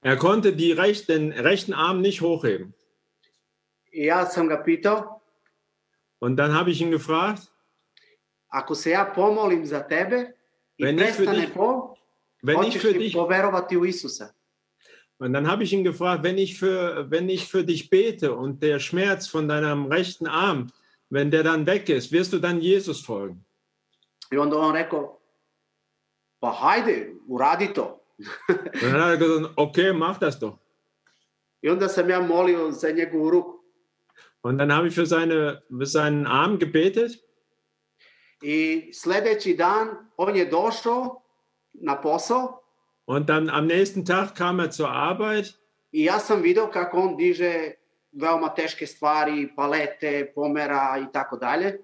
Er 0.00 0.16
konnte 0.16 0.52
die 0.52 0.70
recht, 0.72 1.08
den 1.08 1.32
rechten 1.32 1.72
Arm 1.74 2.00
nicht 2.00 2.20
hochheben. 2.20 2.72
Ja 3.92 4.26
sam 4.26 4.48
ga 4.48 4.56
pitao, 4.58 5.20
Und 6.20 6.36
dann 6.36 6.52
habe 6.54 6.70
ich 6.70 6.80
ihn 6.80 6.92
gefragt, 6.92 7.42
ako 8.48 8.74
se 8.74 8.90
ja 8.90 9.04
pomolim 9.04 9.66
za 9.66 9.80
tebe 9.80 10.34
i 10.76 10.84
Wenn 10.84 10.98
ich 10.98 11.10
für 11.10 11.24
prestane 11.24 11.46
dich- 11.46 11.54
bol, 11.54 11.96
wenn 12.42 12.62
ich 12.62 12.78
für 12.78 12.92
dich 12.94 13.12
poverovati 13.12 13.76
u 13.76 13.84
Isusa? 13.84 14.32
Und 15.18 15.32
dann 15.32 15.48
habe 15.48 15.64
ich 15.64 15.72
ihn 15.72 15.82
gefragt, 15.82 16.22
wenn 16.22 16.38
ich, 16.38 16.58
für, 16.58 17.10
wenn 17.10 17.28
ich 17.28 17.48
für 17.48 17.64
dich 17.64 17.90
bete 17.90 18.34
und 18.34 18.62
der 18.62 18.78
Schmerz 18.78 19.26
von 19.26 19.48
deinem 19.48 19.86
rechten 19.86 20.26
Arm, 20.26 20.68
wenn 21.10 21.30
der 21.30 21.42
dann 21.42 21.66
weg 21.66 21.88
ist, 21.88 22.12
wirst 22.12 22.32
du 22.32 22.38
dann 22.38 22.60
Jesus 22.60 23.00
folgen? 23.00 23.44
I 24.32 24.36
onda 24.36 24.56
on 24.56 24.74
rekao, 24.74 25.20
pa 26.40 26.52
hajde, 26.52 27.16
uradi 27.26 27.72
to. 27.72 28.00
Und 28.46 28.58
dann 28.82 28.92
hat 28.92 29.10
er 29.10 29.16
gesagt, 29.16 29.52
okay, 29.56 29.92
mach 29.92 30.18
das 30.18 30.38
doch. 30.38 30.58
I 31.62 31.70
onda 31.70 31.88
sam 31.88 32.10
ja 32.10 32.20
molio 32.20 32.70
za 32.72 32.90
njegovu 32.90 33.30
ruku. 33.30 33.58
Und 34.42 34.58
dann 34.58 34.72
habe 34.72 34.88
ich 34.88 34.94
für, 34.94 35.06
seine, 35.06 35.62
für 35.68 35.86
seinen 35.86 36.26
Arm 36.26 36.58
gebetet. 36.58 37.18
I 38.42 38.90
sledeći 38.92 39.56
dan 39.56 39.88
on 40.16 40.36
je 40.36 40.44
došao 40.44 41.22
na 41.72 41.96
posao 42.00 42.62
Und 43.08 43.30
dann 43.30 43.48
am 43.48 43.66
nächsten 43.66 44.04
Tag 44.04 44.34
kam 44.34 44.58
er 44.58 44.70
zur 44.70 44.90
Arbeit. 44.90 45.54
i 45.92 46.04
ja 46.04 46.18
sam 46.20 46.42
video 46.42 46.66
kako 46.70 46.98
on 47.00 47.16
diže 47.16 47.72
veoma 48.12 48.48
teške 48.54 48.86
stvari, 48.86 49.48
palete, 49.56 50.28
pomera 50.34 50.98
i 50.98 51.06
tako 51.12 51.36
dalje. 51.36 51.78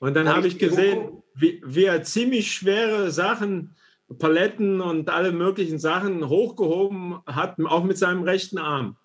Und 0.00 0.14
dann 0.14 0.28
Habe 0.28 0.46
ich 0.46 0.58
gesehen, 0.58 1.22
wie, 1.34 1.62
wie 1.64 1.86
er 1.86 2.02
ziemlich 2.02 2.52
schwere 2.52 3.10
Sachen, 3.10 3.74
Paletten 4.18 4.82
und 4.82 5.08
alle 5.08 5.32
möglichen 5.32 5.78
Sachen 5.78 6.28
hochgehoben 6.28 7.18
hat, 7.26 7.56
auch 7.64 7.84
mit 7.84 7.96
seinem 7.96 8.22
rechten 8.22 8.58
Arm. 8.58 8.96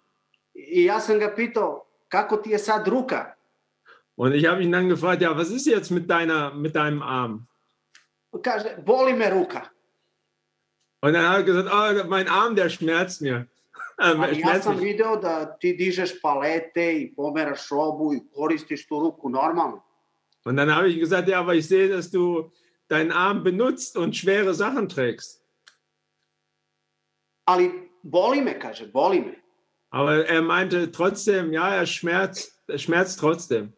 I 0.56 0.84
ja 0.84 1.00
sam 1.00 1.20
ga 1.20 1.30
pitao, 1.30 1.86
kako 2.10 2.38
ti 2.38 2.50
je 2.50 2.60
sad 2.60 2.88
ruka? 2.88 3.38
Und 4.16 4.34
ich 4.34 4.46
habe 4.46 4.62
ihn 4.62 4.72
dann 4.72 4.90
gefragt, 4.90 5.22
ja, 5.22 5.38
was 5.38 5.50
ist 5.50 5.66
jetzt 5.66 5.92
mit, 5.92 6.10
deiner, 6.10 6.54
mit 6.54 6.76
deinem 6.76 7.02
Arm? 7.02 7.48
Kaže, 8.42 8.78
boli 8.86 9.14
me 9.14 9.32
ruka. 9.32 9.73
Und 11.04 11.12
dann 11.12 11.28
hat 11.28 11.38
er 11.40 11.44
gesagt, 11.44 11.70
oh, 11.70 12.08
mein 12.08 12.30
Arm, 12.30 12.56
der 12.56 12.70
schmerzt 12.70 13.22
mir. 13.22 13.48
Äh, 14.00 14.06
Ali 14.06 14.40
ja 14.40 14.42
schmerzt 14.42 14.64
sam 14.64 14.76
mich. 14.76 14.86
video 14.86 15.16
da 15.16 15.46
ti 15.46 15.78
dižeš 15.78 16.22
palete 16.22 16.82
i 16.82 17.14
pomeraš 17.16 17.72
robu 17.72 18.14
i 18.14 18.24
koristiš 18.34 18.88
tu 18.88 19.00
ruku 19.00 19.30
normalno. 19.30 19.84
Und 20.46 20.58
dann 20.58 20.76
habe 20.76 20.90
ich 20.90 21.00
gesagt, 21.00 21.28
ja, 21.28 21.40
aber 21.40 21.54
ich 21.54 21.68
sehe, 21.68 21.90
dass 21.90 22.10
du 22.10 22.52
deinen 22.88 23.12
Arm 23.12 23.44
benutzt 23.44 23.96
und 23.96 24.16
schwere 24.16 24.56
Sachen 24.56 24.90
trägst. 24.90 25.46
Ali 27.46 27.70
boli 28.02 28.42
me, 28.42 28.60
kaže, 28.60 28.88
boli 28.88 29.20
me. 29.20 29.36
Aber 29.92 30.26
er 30.26 30.42
meinte 30.42 30.92
trotzdem, 30.92 31.54
ja, 31.54 31.76
er 31.76 31.86
schmerzt, 31.86 32.64
er 32.68 32.80
schmerzt 32.80 33.20
trotzdem. 33.20 33.74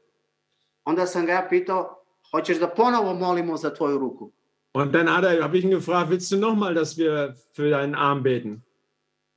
Onda 0.86 1.08
sam 1.08 1.26
ga 1.26 1.34
ja 1.34 1.48
pitao, 1.50 2.04
hoćeš 2.32 2.60
da 2.60 2.68
ponovo 2.68 3.14
molimo 3.14 3.58
za 3.58 3.74
tvoju 3.74 3.98
ruku? 3.98 4.32
Und 4.76 4.92
dann 4.92 5.10
habe 5.10 5.58
ich 5.58 5.64
ihn 5.64 5.70
gefragt, 5.70 6.10
willst 6.10 6.30
du 6.34 6.38
nochmal, 6.38 6.74
dass 6.74 6.98
wir 6.98 7.38
für 7.54 7.70
deinen 7.70 7.96
Arm 7.96 8.24
beten? 8.24 8.62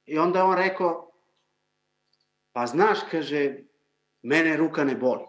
I 0.08 0.18
onda 0.18 0.44
on 0.44 0.56
rekao, 0.56 1.12
pa 2.52 2.66
znaš, 2.66 2.98
kaže, 3.10 3.64
mene 4.22 4.56
ruka 4.56 4.84
ne 4.84 4.96
boli. 4.96 5.24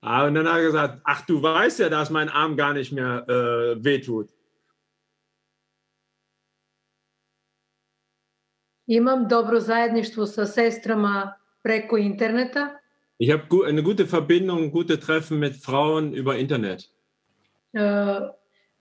Ah, 0.00 0.26
und 0.26 0.34
dann 0.34 0.46
hat 0.46 0.58
er 0.58 0.62
gesagt, 0.62 1.00
ach, 1.04 1.26
du 1.26 1.42
weißt 1.42 1.78
ja, 1.80 1.88
dass 1.88 2.10
mein 2.10 2.28
Arm 2.28 2.56
gar 2.56 2.74
nicht 2.74 2.92
mehr 2.92 3.24
äh, 3.28 3.84
wehtut. 3.84 4.28
Imam 8.86 9.28
dobro 9.28 9.60
zajedništvo 9.60 10.26
sa 10.26 10.46
sestrama 10.46 11.34
preko 11.62 11.96
interneta. 11.96 12.78
Ich 13.18 13.32
habe 13.32 13.66
eine 13.66 13.82
gute 13.82 14.06
Verbindung, 14.06 14.70
gute 14.70 15.00
Treffen 15.00 15.38
mit 15.38 15.56
Frauen 15.56 16.12
über 16.12 16.36
Internet. 16.36 16.90
E, 17.72 17.80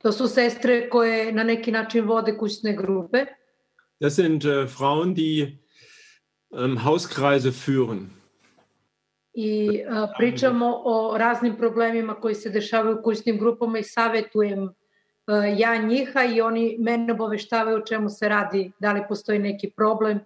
to 0.03 0.11
su 0.11 0.27
sestre 0.27 0.89
koje 0.89 1.31
na 1.31 1.43
neki 1.43 1.71
način 1.71 2.05
vode 2.05 2.37
kućne 2.37 2.75
grupe. 2.75 3.25
Das 3.99 4.15
sind 4.15 4.43
äh, 4.43 4.67
Frauen, 4.67 5.13
die 5.15 5.57
ähm, 6.51 6.77
Hauskreise 6.77 7.51
führen. 7.51 8.05
I 9.33 9.77
e, 9.77 9.83
pričamo 10.17 10.81
o 10.85 11.17
raznim 11.17 11.57
problemima 11.57 12.13
koji 12.13 12.35
se 12.35 12.49
dešavaju 12.49 12.97
u 12.99 13.03
kućnim 13.03 13.39
grupama 13.39 13.79
i 13.79 13.83
savetujem 13.83 14.63
e, 14.63 14.69
ja 15.57 15.77
njiha 15.77 16.23
i 16.23 16.41
oni 16.41 16.77
mene 16.79 17.13
obaveštavaju 17.13 17.77
o 17.77 17.85
čemu 17.85 18.09
se 18.09 18.29
radi, 18.29 18.71
da 18.79 18.93
li 18.93 19.03
postoji 19.09 19.39
neki 19.39 19.71
problem. 19.77 20.19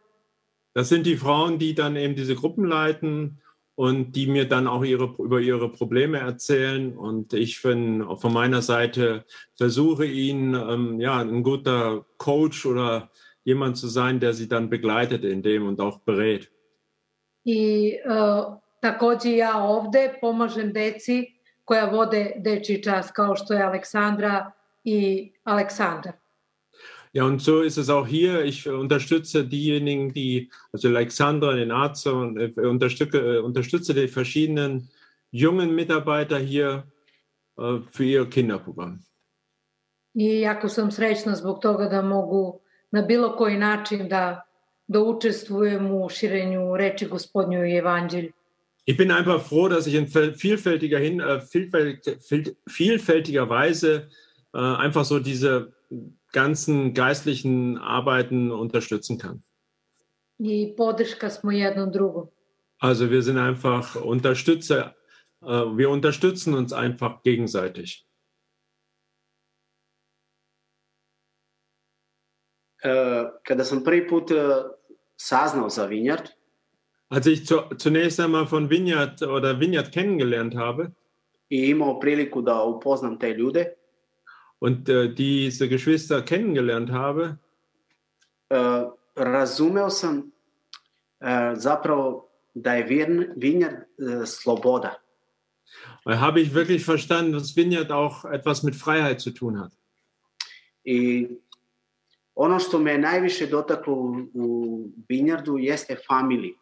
Das 0.76 0.90
sind 0.90 1.04
die 1.04 1.18
Frauen, 1.18 1.58
die 1.58 1.74
dann 1.74 1.98
eben 1.98 2.16
diese 2.16 2.36
Gruppen 2.36 2.66
leiten 2.66 3.38
und 3.78 4.16
die 4.16 4.26
mir 4.26 4.50
dann 4.50 4.68
auch 4.68 4.84
ihre, 4.84 5.14
über 5.20 5.40
ihre 5.40 5.70
Probleme 5.70 6.18
erzählen. 6.18 6.98
Und 6.98 7.34
ich 7.34 7.62
bin 7.62 8.04
von 8.18 8.34
meiner 8.34 8.64
Seite 8.64 9.24
versuche 9.56 10.06
ihnen 10.06 10.56
ähm, 10.56 11.00
ja, 11.00 11.20
ein 11.20 11.44
guter 11.44 12.04
Coach 12.18 12.66
oder 12.66 13.12
jemand 13.44 13.78
zu 13.78 13.88
sein, 13.88 14.20
der 14.20 14.34
sie 14.34 14.48
dann 14.48 14.72
begleitet 14.72 15.24
in 15.24 15.44
dem 15.44 15.68
und 15.68 15.80
auch 15.80 16.00
berät. 16.00 16.52
I 17.46 17.94
e, 17.94 18.00
takođe 18.82 19.38
ja 19.38 19.64
ovde 19.64 20.18
pomažem 20.22 20.74
deci 20.74 21.26
koja 21.66 21.86
vode 21.86 22.32
dečji 22.38 22.84
čas 22.84 23.12
kao 23.12 23.36
što 23.36 23.54
je 23.54 23.64
Aleksandra 23.64 24.52
i 24.84 25.32
Aleksandar. 25.44 26.14
Ja, 27.14 27.24
und 27.24 27.42
so 27.42 27.62
ist 27.62 27.78
es 27.78 27.90
auch 27.90 28.08
hier. 28.08 28.46
Ich 28.46 28.68
unterstütze 28.68 29.44
diejenigen, 29.44 30.14
die, 30.14 30.50
also 30.74 30.88
Alexandra, 30.90 31.54
den 31.56 31.72
Arzt, 31.72 32.08
und 32.08 32.38
äh, 32.38 32.62
unterstütze, 32.62 33.18
äh, 33.18 33.40
unterstütze 33.40 33.94
die 33.94 34.08
verschiedenen 34.08 34.90
jungen 35.32 35.76
Mitarbeiter 35.76 36.38
hier 36.40 36.84
äh, 37.58 37.80
für 37.92 38.04
ihr 38.04 38.26
Kinderprogramm. 38.30 39.00
I 40.14 40.40
jako 40.40 40.70
sam 40.70 40.92
srećna 40.92 41.36
zbog 41.36 41.62
toga 41.62 41.86
da 41.90 42.02
mogu 42.02 42.60
na 42.92 43.02
bilo 43.02 43.36
koji 43.36 43.58
način 43.58 44.10
da, 44.10 44.42
da 44.88 45.00
učestvujem 45.02 45.92
u 45.92 46.10
širenju 46.10 46.78
reči 46.78 47.06
gospodnju 47.08 47.66
i 47.66 47.78
evanđelju. 47.78 48.32
Ich 48.86 48.98
bin 48.98 49.12
einfach 49.12 49.42
froh, 49.50 49.70
dass 49.70 49.88
ich 49.88 49.96
in 49.96 50.06
vielfältiger, 50.36 51.00
hin, 51.00 51.20
äh, 51.22 51.42
vielfältig, 51.54 52.00
viel- 52.30 52.56
vielfältiger 52.66 53.50
Weise 53.50 54.08
äh, 54.54 54.86
einfach 54.86 55.06
so 55.06 55.20
diese 55.20 55.72
ganzen 56.32 56.94
geistlichen 56.94 57.78
Arbeiten 57.78 58.52
unterstützen 58.52 59.18
kann. 59.18 59.44
I 60.40 60.74
podrška 60.78 61.30
smo 61.30 61.52
jednom 61.52 61.92
drugom. 61.92 62.30
Also 62.80 63.10
wir 63.10 63.24
sind 63.24 63.38
einfach 63.38 63.96
Unterstützer, 63.96 64.96
äh, 65.42 65.48
wir 65.48 65.90
unterstützen 65.90 66.54
uns 66.54 66.74
einfach 66.74 67.24
gegenseitig. 67.24 68.06
Kada 73.44 73.64
sam 73.64 73.84
prvi 73.84 74.02
put 74.02 74.32
saznao 75.18 75.70
za 75.70 75.90
Vinjard, 75.90 76.38
Als 77.10 77.26
ich 77.26 77.46
zu, 77.46 77.62
zunächst 77.78 78.20
einmal 78.20 78.46
von 78.48 78.70
Vineyard 78.70 79.22
oder 79.24 79.60
Vineyard 79.60 79.92
kennengelernt 79.92 80.56
habe 80.56 80.94
i 81.50 81.70
imao 81.70 82.00
priliku 82.00 82.42
da 82.42 82.64
upoznam 82.64 83.20
te 83.20 83.34
ljude, 83.34 83.77
und 84.60 84.90
äh, 84.90 85.14
diese 85.14 85.68
Geschwister 85.70 86.22
kennengelernt 86.22 86.92
habe, 86.92 87.38
e, 88.50 88.56
razumeo 89.16 89.90
sam 89.90 90.32
e, 91.22 91.56
zapravo 91.56 92.30
da 92.54 92.74
je 92.76 92.84
Vin- 92.84 93.34
Vinjard 93.36 93.76
e, 94.00 94.26
sloboda. 94.26 94.98
äh, 96.06 96.16
habe 96.16 96.40
ich 96.42 96.54
wirklich 96.54 96.86
verstanden, 96.86 97.34
dass 97.34 97.56
Vineyard 97.56 97.92
auch 97.92 98.26
etwas 98.26 98.64
mit 98.64 98.76
Freiheit 98.76 99.20
zu 99.22 99.32
tun 99.32 99.58
hat. 99.60 99.72
I 100.84 101.28
ono 102.36 102.60
što 102.60 102.80
me 102.80 102.98
najviše 102.98 103.48
dotaklo 103.48 103.94
u, 103.94 104.16
u 104.34 104.80
Vinjardu 105.10 105.58
jeste 105.58 105.96
family. 106.08 106.54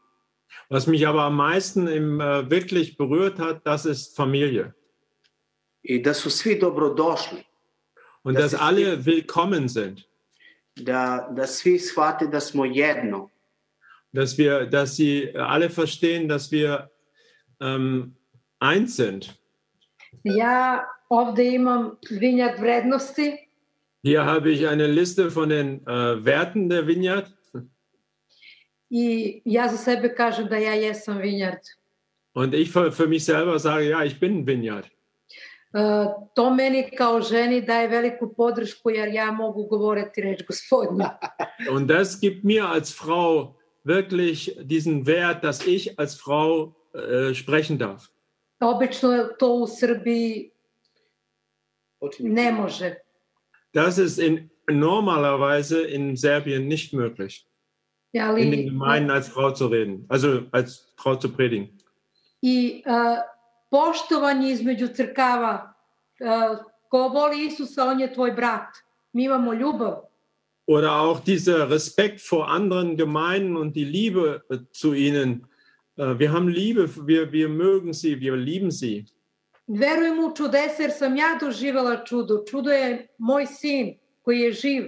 Was 0.70 0.88
mich 0.88 1.08
aber 1.08 1.22
am 1.22 1.36
meisten 1.36 1.88
im, 1.88 2.22
äh, 2.22 2.50
wirklich 2.50 2.98
berührt 2.98 3.40
hat, 3.40 3.66
das 3.66 3.86
ist 3.86 4.16
Familie. 4.16 4.74
I 5.84 6.02
da 6.02 6.14
su 6.14 6.30
svi 6.30 6.60
dobrodošli. 6.60 7.44
Und 8.26 8.34
Das 8.34 8.52
dass 8.52 8.54
ist 8.54 8.60
alle 8.60 9.06
willkommen 9.06 9.68
sind. 9.68 10.08
Da, 10.76 11.32
da 11.32 11.46
svi 11.46 11.78
shvate 11.80 12.28
da 12.28 12.42
smo 12.42 12.66
jedno. 12.66 13.30
Dass, 14.12 14.36
wir, 14.38 14.66
dass 14.66 14.96
sie 14.96 15.34
alle 15.36 15.70
verstehen, 15.70 16.28
dass 16.28 16.52
wir 16.52 16.90
ähm, 17.62 18.16
eins 18.60 18.96
sind. 18.96 19.38
Ja 20.24 20.88
ovde 21.10 21.44
imam 21.44 21.98
vinjak 22.10 22.58
vrednosti 22.60 23.48
Hier 24.02 24.26
habe 24.26 24.50
ich 24.50 24.68
eine 24.68 24.88
Liste 24.88 25.30
von 25.30 25.50
den 25.50 25.86
äh, 25.86 26.26
Werten 26.26 26.68
der 26.68 26.88
Vineyard. 26.88 27.32
i 28.90 29.42
ja 29.46 29.68
za 29.68 29.78
sebe 29.78 30.10
kažem 30.16 30.50
da 30.50 30.58
ja 30.58 30.74
jesam 30.74 31.22
vinjard. 31.22 31.62
Und 32.34 32.56
ich 32.56 32.72
für, 32.72 32.92
für 32.92 33.08
mich 33.08 33.24
selber 33.24 33.60
sage, 33.60 33.90
ja, 33.90 34.04
ich 34.04 34.20
bin 34.20 34.40
ein 34.40 34.48
Vineyard. 34.48 34.90
E, 35.76 35.80
to 36.34 36.54
meni 36.54 36.90
kao 36.98 37.22
ženi 37.22 37.62
daje 37.62 37.88
veliku 37.88 38.34
podršku 38.34 38.90
jer 38.90 39.08
ja 39.14 39.32
mogu 39.32 39.68
govoriti 39.68 40.22
reč 40.22 40.46
gospodnja. 40.48 41.18
Und 41.76 41.88
das 41.88 42.20
gibt 42.22 42.44
mir 42.44 42.64
als 42.64 42.94
Frau 42.94 43.56
wirklich 43.84 44.52
diesen 44.64 45.06
Wert, 45.06 45.44
dass 45.44 45.68
ich 45.68 46.00
als 46.00 46.16
Frau 46.16 46.74
äh, 46.94 47.34
sprechen 47.34 47.78
darf. 47.78 48.08
Obično 48.60 49.30
to 49.40 49.54
u 49.54 49.68
Srbiji 49.68 50.52
ne 52.20 52.52
može. 52.52 52.96
Das 53.74 53.98
ist 53.98 54.20
in, 54.20 54.50
normalerweise 54.72 55.82
in 55.82 56.16
Serbien 56.18 56.68
nicht 56.68 56.94
möglich, 56.94 57.46
Ali, 58.14 58.42
in 58.42 58.52
den 58.52 58.66
Gemeinden 58.66 59.12
als 59.12 59.28
Frau 59.28 59.52
zu 59.52 59.68
reden, 59.68 60.06
also 60.10 60.44
als 60.52 60.94
Frau 60.96 61.16
zu 61.16 61.30
predigen. 61.34 61.68
I 62.42 62.84
e, 62.86 63.35
poštovanje 63.70 64.52
između 64.52 64.88
crkava. 64.88 65.74
E, 66.20 66.26
ko 66.90 67.08
voli 67.08 67.46
Isusa, 67.46 67.86
on 67.86 68.00
je 68.00 68.14
tvoj 68.14 68.32
brat. 68.32 68.70
Mi 69.14 69.24
imamo 69.24 69.54
ljubav. 69.54 70.02
Oder 70.68 70.90
auch 70.90 71.24
dieser 71.24 71.70
Respekt 71.70 72.22
vor 72.32 72.48
anderen 72.50 72.98
Gemeinden 72.98 73.56
und 73.56 73.76
die 73.76 73.86
Liebe 73.86 74.42
äh, 74.50 74.58
zu 74.72 74.94
ihnen. 74.94 75.46
Äh, 75.98 76.20
Wir 76.20 76.32
haben 76.32 76.48
Liebe, 76.48 76.90
wir, 77.08 77.32
wir 77.32 77.50
mögen 77.50 77.94
sie, 77.94 78.20
wir 78.20 78.36
lieben 78.36 78.72
sie. 78.72 79.06
Verujem 79.68 80.20
u 80.20 80.36
čudesa 80.36 80.82
jer 80.82 80.92
sam 80.92 81.16
ja 81.16 81.38
doživela 81.42 82.04
čudo. 82.06 82.44
Čudo 82.50 82.70
je 82.72 83.08
moj 83.18 83.46
sin 83.46 83.98
koji 84.22 84.40
je 84.40 84.54
živ. 84.54 84.84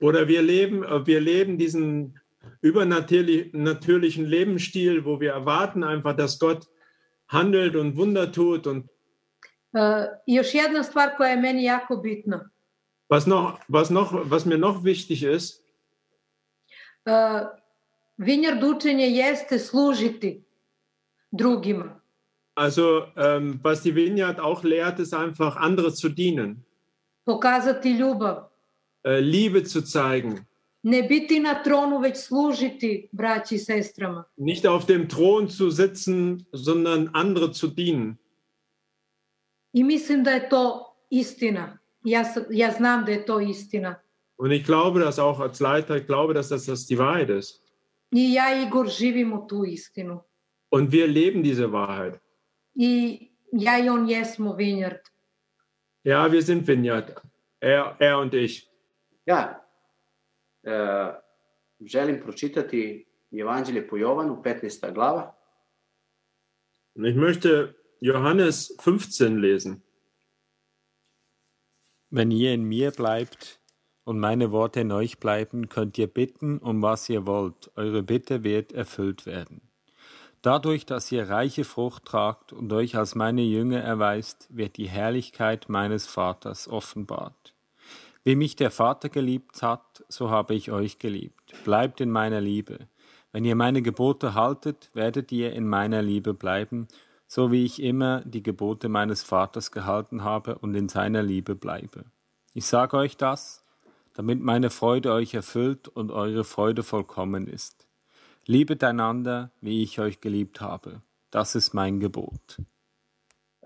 Oder 0.00 0.26
wir 0.28 0.42
leben, 0.42 0.82
äh, 0.84 1.06
wir 1.06 1.20
leben 1.20 1.58
diesen 1.58 2.14
übernatürlich- 2.62 3.50
natürlichen 3.52 4.26
Lebensstil, 4.26 5.04
wo 5.04 5.20
wir 5.20 5.32
erwarten 5.32 5.84
einfach, 5.84 6.16
dass 6.16 6.38
Gott 6.38 6.66
handelt 7.34 7.74
und 7.76 7.96
Wunder 7.96 8.32
tut. 8.32 8.66
Und 8.66 8.84
I 10.26 10.34
još 10.34 10.54
jedna 10.54 10.82
stvar 10.82 11.16
koja 11.16 11.30
je 11.30 11.36
meni 11.40 11.64
jako 11.64 11.96
bitna. 11.96 12.50
was, 13.10 13.26
noch, 13.26 13.52
was, 13.68 13.90
noch, 13.90 14.12
was 14.30 14.44
mir 14.46 14.58
noch 14.58 14.84
wichtig 14.84 15.22
ist, 15.22 15.64
E, 17.06 17.46
Vinjard 18.16 18.62
učenje 18.62 19.06
jeste 19.06 19.58
služiti 19.58 20.44
drugima. 21.32 22.00
also 22.56 23.06
ähm, 23.16 23.60
was 23.64 23.82
die 23.82 23.94
Vineyard 23.94 24.38
auch 24.40 24.64
lehrt, 24.64 24.98
ist 25.00 25.14
einfach 25.14 25.56
andere 25.56 25.92
zu 25.92 26.08
dienen, 26.08 26.64
Pokazati 27.24 27.92
ljubav. 27.92 28.38
äh, 29.04 29.20
Liebe 29.20 29.64
zu 29.64 29.82
zeigen. 29.82 30.46
Ne 30.86 31.02
biti 31.02 31.40
na 31.40 31.62
tronu, 31.62 31.98
već 31.98 32.16
služiti 32.16 33.08
braći 33.12 33.54
i 33.54 33.58
sestrama. 33.58 34.24
Nicht 34.36 34.64
auf 34.64 34.86
dem 34.86 35.08
Thron 35.08 35.48
zu 35.48 35.70
sitzen, 35.70 36.44
sondern 36.64 37.08
andere 37.12 37.54
zu 37.54 37.66
dienen. 37.66 38.16
I 39.72 39.84
mislim 39.84 40.24
da 40.24 40.30
je 40.30 40.48
to 40.48 40.94
istina. 41.10 41.78
Ja, 42.04 42.24
ja 42.50 42.72
znam 42.72 43.04
da 43.04 43.12
je 43.12 43.26
to 43.26 43.40
istina. 43.40 44.00
Und 44.36 44.52
ich 44.52 44.66
glaube 44.66 45.00
das 45.00 45.18
auch 45.18 45.40
als 45.40 45.60
Leiter, 45.60 45.96
ich 45.96 46.06
glaube, 46.06 46.34
dass 46.34 46.48
das, 46.48 46.66
das 46.66 46.86
die 46.86 46.98
Wahrheit 46.98 47.30
ist. 47.30 47.62
I 48.14 48.34
ja 48.34 48.62
Igor 48.62 48.86
živimo 48.86 49.46
tu 49.48 49.64
istinu. 49.64 50.20
Und 50.70 50.92
wir 50.92 51.06
leben 51.06 51.42
diese 51.42 51.72
Wahrheit. 51.72 52.20
I 52.74 53.30
ja 53.52 53.78
i 53.78 53.88
on 53.90 54.08
jesmo 54.08 54.58
Vinjard. 54.58 55.00
Ja, 56.04 56.32
wir 56.32 56.42
sind 56.42 56.66
Vineyard. 56.66 57.22
Er, 57.60 57.96
er 57.98 58.18
und 58.18 58.34
ich. 58.34 58.68
Ja, 59.26 59.63
želim 61.80 62.20
pročitati 62.22 63.06
Evanđelje 63.32 63.88
po 63.88 63.96
Jovanu, 63.96 64.42
15. 64.42 64.92
glava, 64.94 65.34
Und 66.96 67.06
ich 67.06 67.16
möchte 67.16 67.74
Johannes 68.00 68.76
15 68.78 69.40
lesen. 69.40 69.82
Wenn 72.10 72.30
ihr 72.30 72.54
in 72.54 72.62
mir 72.64 72.92
bleibt 72.92 73.58
und 74.04 74.20
meine 74.20 74.52
Worte 74.52 74.80
in 74.80 74.92
euch 74.92 75.18
bleiben, 75.18 75.68
könnt 75.68 75.98
ihr 75.98 76.06
bitten, 76.06 76.58
um 76.58 76.82
was 76.82 77.08
ihr 77.08 77.26
wollt. 77.26 77.72
Eure 77.74 78.04
Bitte 78.04 78.44
wird 78.44 78.72
erfüllt 78.72 79.26
werden. 79.26 79.62
Dadurch, 80.42 80.86
dass 80.86 81.10
ihr 81.10 81.28
reiche 81.28 81.64
Frucht 81.64 82.04
tragt 82.04 82.52
und 82.52 82.72
euch 82.72 82.96
als 82.96 83.14
meine 83.14 83.42
Jünger 83.42 83.80
erweist, 83.80 84.46
wird 84.50 84.76
die 84.76 84.88
Herrlichkeit 84.88 85.68
meines 85.68 86.06
Vaters 86.06 86.68
offenbart. 86.68 87.53
Wie 88.24 88.36
mich 88.36 88.56
der 88.56 88.70
Vater 88.70 89.10
geliebt 89.10 89.62
hat, 89.62 90.02
so 90.08 90.30
habe 90.30 90.54
ich 90.54 90.72
euch 90.72 90.98
geliebt. 90.98 91.52
Bleibt 91.64 92.00
in 92.00 92.10
meiner 92.10 92.40
Liebe. 92.40 92.88
Wenn 93.32 93.44
ihr 93.44 93.54
meine 93.54 93.82
Gebote 93.82 94.34
haltet, 94.34 94.90
werdet 94.94 95.30
ihr 95.30 95.52
in 95.52 95.68
meiner 95.68 96.00
Liebe 96.00 96.32
bleiben, 96.32 96.88
so 97.26 97.52
wie 97.52 97.64
ich 97.64 97.82
immer 97.82 98.22
die 98.24 98.42
Gebote 98.42 98.88
meines 98.88 99.22
Vaters 99.22 99.72
gehalten 99.72 100.24
habe 100.24 100.56
und 100.56 100.74
in 100.74 100.88
seiner 100.88 101.22
Liebe 101.22 101.54
bleibe. 101.54 102.06
Ich 102.54 102.64
sage 102.64 102.96
euch 102.96 103.18
das, 103.18 103.62
damit 104.14 104.40
meine 104.40 104.70
Freude 104.70 105.12
euch 105.12 105.34
erfüllt 105.34 105.88
und 105.88 106.10
eure 106.10 106.44
Freude 106.44 106.82
vollkommen 106.82 107.46
ist. 107.46 107.88
Liebet 108.46 108.84
einander, 108.84 109.50
wie 109.60 109.82
ich 109.82 110.00
euch 110.00 110.20
geliebt 110.20 110.60
habe. 110.60 111.02
Das 111.30 111.54
ist 111.54 111.74
mein 111.74 112.00
Gebot. 112.00 112.60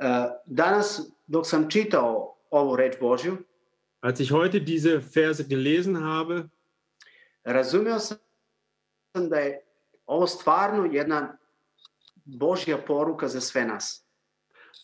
E, 0.01 0.31
danas 0.47 1.13
dok 1.27 1.47
sam 1.47 1.69
čitao 1.69 2.37
ovu 2.51 2.75
reč 2.75 2.99
Božju, 2.99 3.37
Als 4.01 4.21
ich 4.21 4.31
heute 4.31 4.61
diese 4.61 5.01
Verse 5.01 5.45
gelesen 5.45 5.97
habe, 5.97 6.49
razumeo 7.45 7.99
sam 7.99 8.19
da 9.29 9.37
je 9.37 9.61
ovo 10.07 10.27
stvarno 10.27 10.85
jedna 10.93 11.39
Božja 12.25 12.79
poruka 12.87 13.29
za 13.29 13.41
sve 13.41 13.65
nas. 13.65 14.09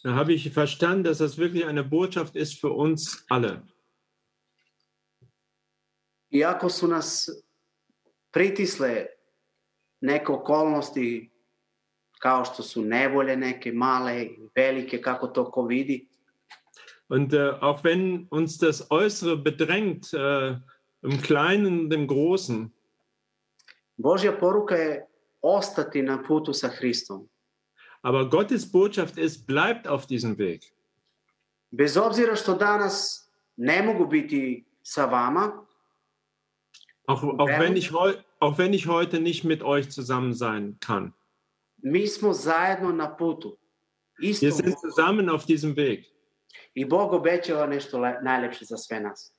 da 0.05 0.15
habe 0.15 0.35
ich 0.35 0.51
verstanden, 0.57 1.03
dass 1.05 1.19
das 1.19 1.39
wirklich 1.39 1.65
eine 1.67 1.83
Botschaft 1.83 2.37
ist 2.37 2.61
für 2.61 2.73
uns 2.73 3.25
alle. 3.29 3.63
Iako 6.31 6.69
su 6.69 6.87
nas 6.89 7.29
pritisle 8.31 9.07
neke 10.01 10.33
okolnosti 10.33 11.31
kao 12.19 12.45
što 12.45 12.63
su 12.63 12.83
nevolje 12.83 13.37
neke 13.37 13.73
male 13.73 14.23
i 14.23 14.39
velike, 14.55 15.03
kako 15.03 15.27
to 15.27 15.51
ko 15.51 15.63
vidi, 15.63 16.09
Und 17.09 17.33
äh, 17.33 17.51
auch 17.61 17.85
wenn 17.85 18.27
uns 18.29 18.59
das 18.59 18.91
Äußere 18.91 19.37
bedrängt, 19.37 20.13
äh, 20.15 20.57
im 21.03 21.21
Kleinen 21.21 21.81
und 21.81 21.93
im 21.93 22.07
Großen, 22.07 22.73
Božja 23.97 24.33
poruka 24.33 24.77
je 24.77 25.03
ostati 25.41 26.03
na 26.03 26.19
putu 26.19 26.53
sa 26.53 26.69
Hristom. 26.69 27.29
aber 28.03 28.29
Gottes 28.29 28.71
Botschaft 28.71 29.19
ist, 29.19 29.47
bleibt 29.47 29.87
auf 29.87 30.07
diesem 30.07 30.37
Weg. 30.39 30.63
Bez 31.71 31.97
obzira 31.97 32.37
što 32.37 32.55
danas 32.55 33.29
ne 33.57 33.83
mogu 33.83 34.07
biti 34.07 34.65
sa 34.83 35.07
vama, 35.07 35.65
Auch, 37.07 37.23
auch, 37.23 37.61
wenn 37.61 37.77
ich 37.77 37.93
auch 38.41 38.59
wenn 38.59 38.73
ich 38.73 38.87
heute 38.87 39.21
nicht 39.21 39.45
mit 39.45 39.63
euch 39.63 39.91
zusammen 39.91 40.33
sein 40.33 40.79
kann. 40.81 41.13
mi 41.83 42.07
smo 42.09 42.33
zajedno 42.33 42.93
na 42.93 43.07
putu. 43.09 43.57
Wir 44.19 44.53
sind 44.53 44.79
zusammen 44.81 45.29
auf 45.29 45.45
diesem 45.45 45.77
Weg. 45.77 46.14
I 46.75 46.85
Bog 46.85 47.13
obećava 47.13 47.67
nešto 47.67 47.99
le- 48.01 48.19
najlepše 48.23 48.65
za 48.65 48.77
sve 48.77 49.01
nas. 49.01 49.35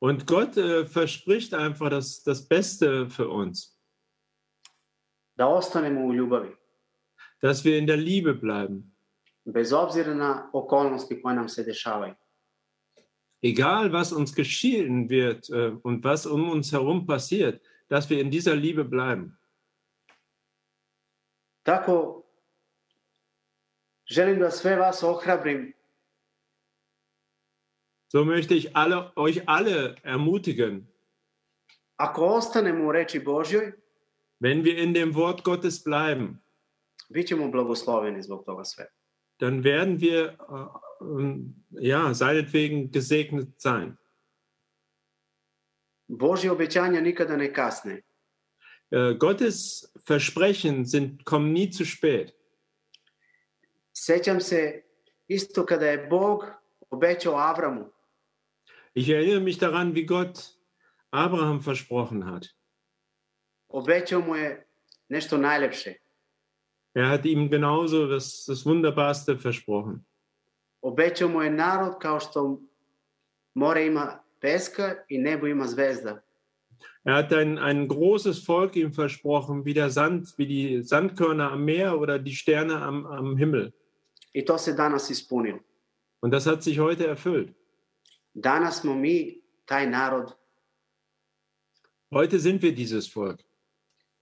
Und 0.00 0.24
Gott 0.24 0.56
äh, 0.56 0.84
verspricht 0.96 1.52
einfach 1.52 1.90
das, 1.90 2.22
das 2.26 2.48
Beste 2.48 2.86
für 3.10 3.28
uns, 3.28 3.76
Da 5.34 5.46
ostanemo 5.48 6.00
u 6.06 6.12
ljubavi. 6.14 6.54
dass 7.42 7.64
wir 7.64 7.78
in 7.78 7.86
der 7.86 7.98
Liebe 7.98 8.32
bleiben. 8.34 8.82
Bez 9.44 9.72
obzira 9.72 10.14
na 10.14 10.50
okolnosti 10.52 11.22
koje 11.22 11.34
nam 11.34 11.48
se 11.48 11.62
dešavaju. 11.64 12.14
Egal, 13.42 13.92
was 13.92 14.12
uns 14.12 14.34
geschehen 14.34 15.08
wird 15.08 15.48
äh, 15.50 15.76
und 15.84 16.04
was 16.04 16.26
um 16.26 16.50
uns 16.50 16.72
herum 16.72 17.06
passiert, 17.06 17.60
dass 17.90 18.10
wir 18.10 18.20
in 18.20 18.30
dieser 18.30 18.54
Liebe 18.56 18.84
bleiben. 18.84 19.38
Tako, 21.62 22.22
želim 24.06 24.38
da 24.40 24.50
sve 24.50 24.76
vas 24.76 25.02
ohrabrim 25.02 25.72
So 28.16 28.24
möchte 28.24 28.54
ich 28.54 28.74
alle, 28.74 29.12
euch 29.14 29.46
alle 29.46 29.94
ermutigen, 30.02 30.88
Ako 31.96 32.26
ostanemo 32.26 32.88
u 32.88 32.92
reči 32.92 33.20
Božjoj, 33.20 33.72
wenn 34.40 34.64
wir 34.64 34.78
in 34.78 34.94
dem 34.94 35.14
Wort 35.14 35.44
Gottes 35.44 35.84
bleiben, 35.84 36.38
bit 37.08 37.28
ćemo 37.28 37.50
blagosloveni 37.50 38.22
zbog 38.22 38.44
toga 38.44 38.64
sve. 38.64 38.86
dann 39.38 39.64
werden 39.64 40.00
wir 40.00 40.38
äh, 40.48 40.66
ähm, 41.20 41.64
ja 41.70 42.14
seinetwegen 42.14 42.90
gesegnet 42.90 43.48
sein. 43.58 43.96
Božje 46.08 46.50
obećanja 46.52 47.00
nikada 47.00 47.36
ne 47.36 47.52
kasne. 47.52 48.02
Äh, 48.90 49.18
Gottes 49.18 49.84
Versprechen 50.08 50.86
sind, 50.86 51.24
kommen 51.24 51.52
nie 51.52 51.72
zu 51.72 51.84
spät. 51.84 52.32
Sećam 53.92 54.40
se 54.40 54.82
isto 55.28 55.66
kada 55.66 55.86
je 55.86 56.06
Bog 56.06 56.44
obećao 56.90 57.34
Avramu, 57.34 57.95
Ich 58.98 59.10
erinnere 59.10 59.40
mich 59.40 59.58
daran, 59.58 59.94
wie 59.94 60.06
Gott 60.06 60.56
Abraham 61.10 61.60
versprochen 61.60 62.22
hat. 62.22 62.46
obećao 63.68 64.20
mu 64.20 64.36
je 64.36 64.66
nešto 65.08 65.36
najlepše. 65.38 65.94
Er 66.94 67.04
hat 67.04 67.24
ihm 67.24 67.50
genauso 67.50 68.06
das, 68.06 68.46
das 68.48 68.64
Wunderbarste 68.64 69.34
versprochen. 69.44 70.04
Obećao 70.80 71.28
mu 71.28 71.42
je 71.42 71.50
narod 71.50 71.92
kao 72.00 72.20
što 72.20 72.60
more 73.54 73.86
ima 73.86 74.18
peska 74.40 74.94
i 75.08 75.18
nebo 75.18 75.46
ima 75.46 75.66
zvezda. 75.66 76.22
Er 77.04 77.14
hat 77.14 77.32
ein, 77.32 77.58
ein 77.58 77.88
großes 77.88 78.48
Volk 78.48 78.76
ihm 78.76 78.92
versprochen, 78.92 79.64
wie 79.64 79.74
der 79.74 79.90
Sand, 79.90 80.26
wie 80.38 80.46
die 80.46 80.82
Sandkörner 80.82 81.52
am 81.52 81.64
Meer 81.64 81.98
oder 81.98 82.18
die 82.18 82.34
Sterne 82.34 82.82
am, 82.82 83.06
am 83.06 83.36
Himmel. 83.36 83.72
I 84.32 84.44
to 84.44 84.58
se 84.58 84.72
danas 84.72 85.10
ispunilo. 85.10 85.58
Und 86.20 86.30
das 86.30 86.46
hat 86.46 86.62
sich 86.62 86.78
heute 86.78 87.06
erfüllt. 87.06 87.54
Danas 88.38 88.80
smo 88.80 88.94
mi 88.94 89.42
taj 89.64 89.86
narod, 89.86 90.32
Heute 92.14 92.38
sind 92.38 92.62
wir 92.62 92.74
dieses 92.76 93.16
Volk. 93.16 93.40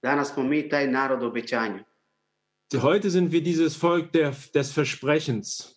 danas 0.03 0.33
smo 0.35 0.43
mi 0.43 0.69
taj 0.69 0.87
narod 0.87 1.23
obećanja. 1.23 1.85
Heute 2.83 3.11
sind 3.11 3.31
wir 3.33 3.41
dieses 3.45 3.83
Volk 3.83 4.13
der, 4.13 4.35
des 4.55 4.77
Versprechens. 4.77 5.75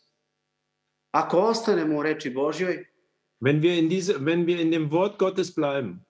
Ako 1.12 1.38
ostanemo 1.39 1.97
u 2.00 2.04
reči 2.04 2.30
Božjoj, 2.30 2.86
Wenn 3.39 3.62
wir, 3.62 3.73
in 3.80 3.89
diese, 3.89 4.13
wenn 4.26 4.45
wir 4.45 4.60
in 4.62 4.71
dem 4.71 4.91
Wort 4.91 5.17
Gottes 5.19 5.56
bleiben, 5.56 6.06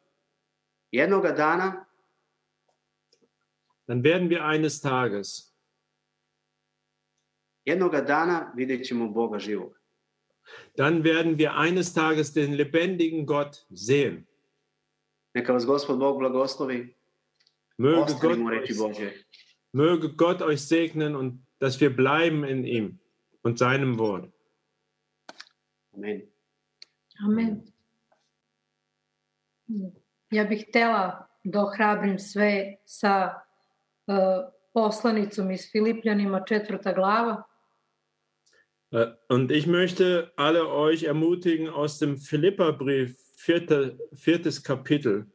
jednoga 0.91 1.31
dana 1.31 1.85
dann 3.87 4.03
werden 4.03 4.29
wir 4.29 4.41
eines 4.45 4.81
Tages, 4.81 5.53
Jednoga 7.65 8.01
dana 8.01 8.51
vidjet 8.55 8.85
ćemo 8.87 9.09
Boga 9.09 9.39
živog. 9.39 9.73
Dann 10.75 11.03
werden 11.03 11.37
wir 11.37 11.55
eines 11.55 11.93
Tages 11.93 12.33
den 12.33 12.53
lebendigen 12.53 13.25
Gott 13.25 13.65
sehen. 13.69 14.27
Neka 15.33 15.53
vas 15.53 15.65
Gospod 15.65 15.99
Bog 15.99 16.19
blagoslovi. 16.19 16.95
Möge 17.77 18.15
Gott, 18.19 18.39
euch, 18.39 19.25
möge 19.71 20.13
Gott 20.15 20.41
euch 20.41 20.61
segnen 20.61 21.15
und 21.15 21.45
dass 21.59 21.79
wir 21.79 21.95
bleiben 21.95 22.43
in 22.43 22.63
ihm 22.63 22.99
und 23.43 23.59
seinem 23.59 23.99
Wort. 23.99 24.31
Amen. 25.93 26.27
Amen. 27.23 27.73
Ja 30.31 30.43
bih 30.43 30.65
htela 30.67 31.27
da 31.43 31.63
ohrabrim 31.63 32.19
sve 32.19 32.77
sa 32.85 33.43
uh, 34.07 34.49
poslanicom 34.73 35.51
iz 35.51 35.71
Filipljanima 35.71 36.43
četvrta 36.45 36.93
glava, 36.93 37.43
Und 39.27 39.51
ich 39.51 39.67
möchte 39.67 40.31
alle 40.37 40.69
euch 40.69 41.03
ermutigen 41.03 41.67
aus 41.67 41.99
dem 41.99 42.17
Philipperbrief, 42.17 43.17
vierte, 43.35 43.99
viertes 44.13 44.63
Kapitel. 44.63 45.27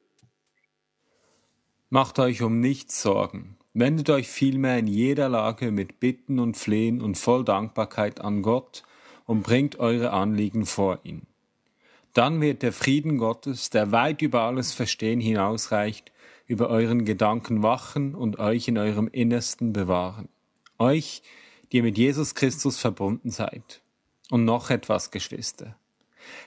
Macht 1.90 2.18
euch 2.18 2.42
um 2.42 2.60
nichts 2.60 3.02
Sorgen. 3.02 3.58
Wendet 3.74 4.08
euch 4.10 4.28
vielmehr 4.28 4.78
in 4.78 4.86
jeder 4.86 5.28
Lage 5.28 5.70
mit 5.70 6.00
Bitten 6.00 6.38
und 6.38 6.56
Flehen 6.56 7.02
und 7.02 7.16
voll 7.16 7.44
Dankbarkeit 7.44 8.20
an 8.20 8.42
Gott 8.42 8.82
und 9.26 9.42
bringt 9.42 9.78
eure 9.78 10.10
Anliegen 10.10 10.66
vor 10.66 11.00
ihn. 11.04 11.26
Dann 12.14 12.40
wird 12.40 12.62
der 12.62 12.72
Frieden 12.72 13.16
Gottes, 13.18 13.70
der 13.70 13.92
weit 13.92 14.20
über 14.20 14.42
alles 14.42 14.72
Verstehen 14.72 15.20
hinausreicht, 15.20 16.12
über 16.46 16.68
euren 16.68 17.04
Gedanken 17.04 17.62
wachen 17.62 18.14
und 18.14 18.38
euch 18.38 18.68
in 18.68 18.76
eurem 18.76 19.08
Innersten 19.08 19.72
bewahren. 19.72 20.28
Euch, 20.78 21.22
die 21.72 21.78
ihr 21.78 21.82
mit 21.82 21.96
Jesus 21.96 22.34
Christus 22.34 22.78
verbunden 22.78 23.30
seid. 23.30 23.80
Und 24.30 24.44
noch 24.44 24.70
etwas, 24.70 25.10
Geschwister. 25.10 25.76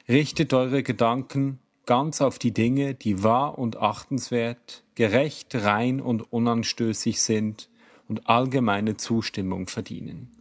Richtet 0.08 0.54
eure 0.54 0.84
Gedanken 0.84 1.60
ganz 1.86 2.22
auf 2.22 2.40
die 2.40 2.54
Dinge, 2.54 2.94
die 2.94 3.24
wahr 3.24 3.58
und 3.58 3.78
achtenswert, 3.78 4.84
gerecht, 4.96 5.54
rein 5.56 6.00
und 6.00 6.32
unanstößig 6.32 7.22
sind 7.22 7.70
und 8.08 8.30
allgemeine 8.30 8.98
Zustimmung 8.98 9.68
verdienen. 9.68 10.32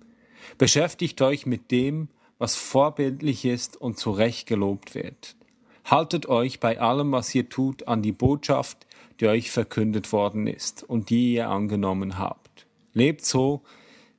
Beschäftigt 0.59 1.21
euch 1.23 1.47
mit 1.47 1.71
dem, 1.71 2.09
was 2.39 2.57
vorbildlich 2.57 3.45
ist 3.45 3.77
und 3.77 3.99
zu 3.99 4.11
Recht 4.11 4.47
gelobt 4.47 4.95
wird. 4.95 5.37
Haltet 5.85 6.27
euch 6.27 6.61
bei 6.61 6.81
allem, 6.81 7.13
was 7.13 7.35
ihr 7.35 7.49
tut, 7.49 7.89
an 7.89 8.03
die 8.03 8.13
Botschaft, 8.13 8.87
die 9.21 9.27
euch 9.27 9.51
verkündet 9.51 10.13
worden 10.13 10.47
ist 10.47 10.83
und 10.83 11.11
die 11.11 11.35
ihr 11.35 11.49
angenommen 11.49 12.19
habt. 12.19 12.67
Lebt 12.93 13.25
so, 13.25 13.63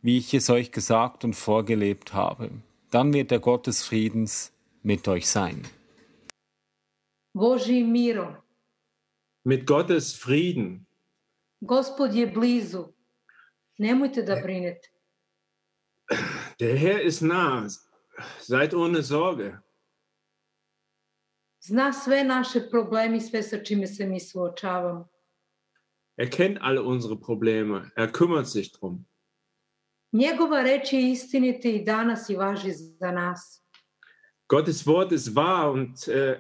wie 0.05 0.19
ich 0.19 0.35
es 0.35 0.51
euch 0.51 0.71
gesagt 0.71 1.23
und 1.23 1.33
vorgelebt 1.33 2.13
habe. 2.13 2.51
Dann 2.91 3.11
wird 3.11 3.31
der 3.31 3.39
Gott 3.39 3.65
des 3.65 3.83
Friedens 3.83 4.53
mit 4.83 5.07
euch 5.07 5.27
sein. 5.27 5.63
Božji 7.33 7.83
mirom. 7.83 8.35
Mit 9.43 9.65
Gottes 9.65 10.13
Frieden. 10.13 10.85
Gospod 11.59 12.13
je 12.13 12.27
blizu. 12.27 12.93
Nemojte 13.77 14.23
da 14.23 14.35
brinete. 14.35 14.87
Der 16.59 16.77
Herr 16.77 17.01
ist 17.01 17.21
nah. 17.21 17.67
Seid 18.39 18.73
ohne 18.73 19.03
Sorge. 19.03 19.59
Zna 21.59 21.93
sve 21.93 22.23
naše 22.23 22.69
probleme 22.69 23.17
i 23.17 23.21
sve 23.21 23.43
sa 23.43 23.57
čime 23.63 23.87
se 23.87 24.05
mi 24.05 24.19
suočavamo. 24.19 25.07
Er 26.17 26.29
kennt 26.29 26.57
alle 26.61 26.81
unsere 26.81 27.15
Probleme. 27.15 27.91
Er 27.95 28.11
kümmert 28.11 28.47
sich 28.47 28.71
drum. 28.71 29.05
Njegova 30.15 30.61
reč 30.61 30.93
je 30.93 31.11
istinita 31.11 31.69
i 31.69 31.83
danas 31.83 32.29
i 32.29 32.35
važi 32.35 32.71
za 32.71 33.11
nas. 33.11 33.61
Gottes 34.49 34.85
Wort 34.85 35.11
ist 35.11 35.35
wahr 35.35 35.71
und 35.71 36.07
äh, 36.07 36.39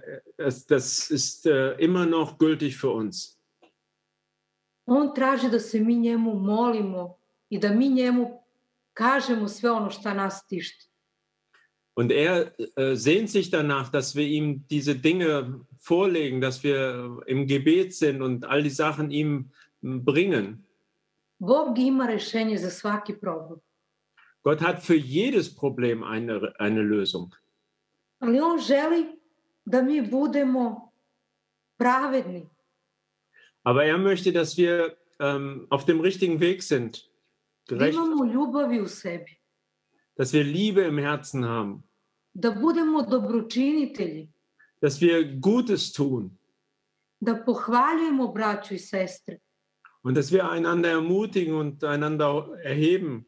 das 0.69 1.11
ist 1.11 1.45
äh, 1.45 1.75
immer 1.79 2.05
noch 2.05 2.37
gültig 2.37 2.77
für 2.77 2.93
uns. 2.93 3.39
On 4.85 5.13
traži 5.15 5.49
da 5.49 5.59
se 5.59 5.79
mi 5.79 5.95
njemu 5.95 6.33
molimo 6.33 7.17
i 7.49 7.59
da 7.59 7.69
mi 7.69 7.89
njemu 7.89 8.43
kažemo 8.93 9.47
sve 9.47 9.71
ono 9.71 9.89
šta 9.89 10.13
nas 10.13 10.47
tišti. 10.47 10.89
Und 11.95 12.11
er 12.11 12.51
äh, 12.77 12.95
sehnt 12.95 13.29
sich 13.29 13.51
danach, 13.51 13.91
dass 13.91 14.15
wir 14.15 14.27
ihm 14.27 14.67
diese 14.69 14.95
Dinge 14.95 15.59
vorlegen, 15.89 16.41
dass 16.41 16.63
wir 16.63 17.09
im 17.27 17.47
Gebet 17.47 17.93
sind 17.93 18.21
und 18.21 18.45
all 18.45 18.63
die 18.63 18.75
Sachen 18.75 19.11
ihm 19.11 19.51
bringen. 19.81 20.65
Bog 21.39 21.79
ima 21.79 22.05
rešenje 22.05 22.57
za 22.57 22.69
svaki 22.69 23.13
problem. 23.19 23.64
Gott 24.45 24.61
hat 24.61 24.83
für 24.83 24.95
jedes 24.95 25.55
Problem 25.55 26.03
eine, 26.03 26.53
eine 26.59 26.81
Lösung. 26.83 27.35
Ali 28.19 28.39
on 28.41 28.59
želi 28.59 29.19
da 29.65 29.81
mi 29.81 30.01
budemo 30.01 30.93
pravedni, 31.77 32.47
Aber 33.63 33.83
er 33.85 33.97
möchte, 33.97 34.31
dass 34.31 34.55
wir 34.57 34.95
ähm, 35.19 35.65
auf 35.71 35.85
dem 35.85 35.99
richtigen 35.99 36.39
Weg 36.39 36.61
sind, 36.61 37.09
gerecht, 37.67 37.97
dass 40.15 40.33
wir 40.33 40.43
Liebe 40.43 40.81
im 40.81 40.99
Herzen 40.99 41.45
haben, 41.45 41.83
dass 42.35 42.61
wir 45.01 45.25
Gutes 45.41 45.91
tun. 45.91 46.37
Und 50.03 50.15
dass 50.17 50.31
wir 50.31 50.51
einander 50.51 50.89
ermutigen 50.89 51.55
und 51.55 51.83
einander 51.83 52.55
erheben. 52.61 53.25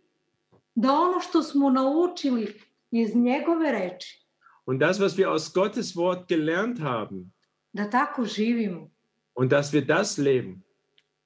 Da 0.78 0.92
ono 0.92 1.20
što 1.20 1.44
smo 1.44 1.70
naučili 1.70 2.54
iz 2.92 3.16
njegove 3.16 3.72
reči, 3.72 4.24
Und 4.66 4.82
das, 4.82 5.00
was 5.00 5.16
wir 5.18 5.28
aus 5.28 5.54
Gottes 5.54 5.96
Wort 5.96 6.28
gelernt 6.28 6.80
haben, 6.80 7.32
da 7.74 7.90
tako 7.90 8.26
živimo, 8.26 8.90
und 9.36 9.52
dass 9.52 9.74
wir 9.74 9.86
das 9.86 10.18
leben, 10.18 10.62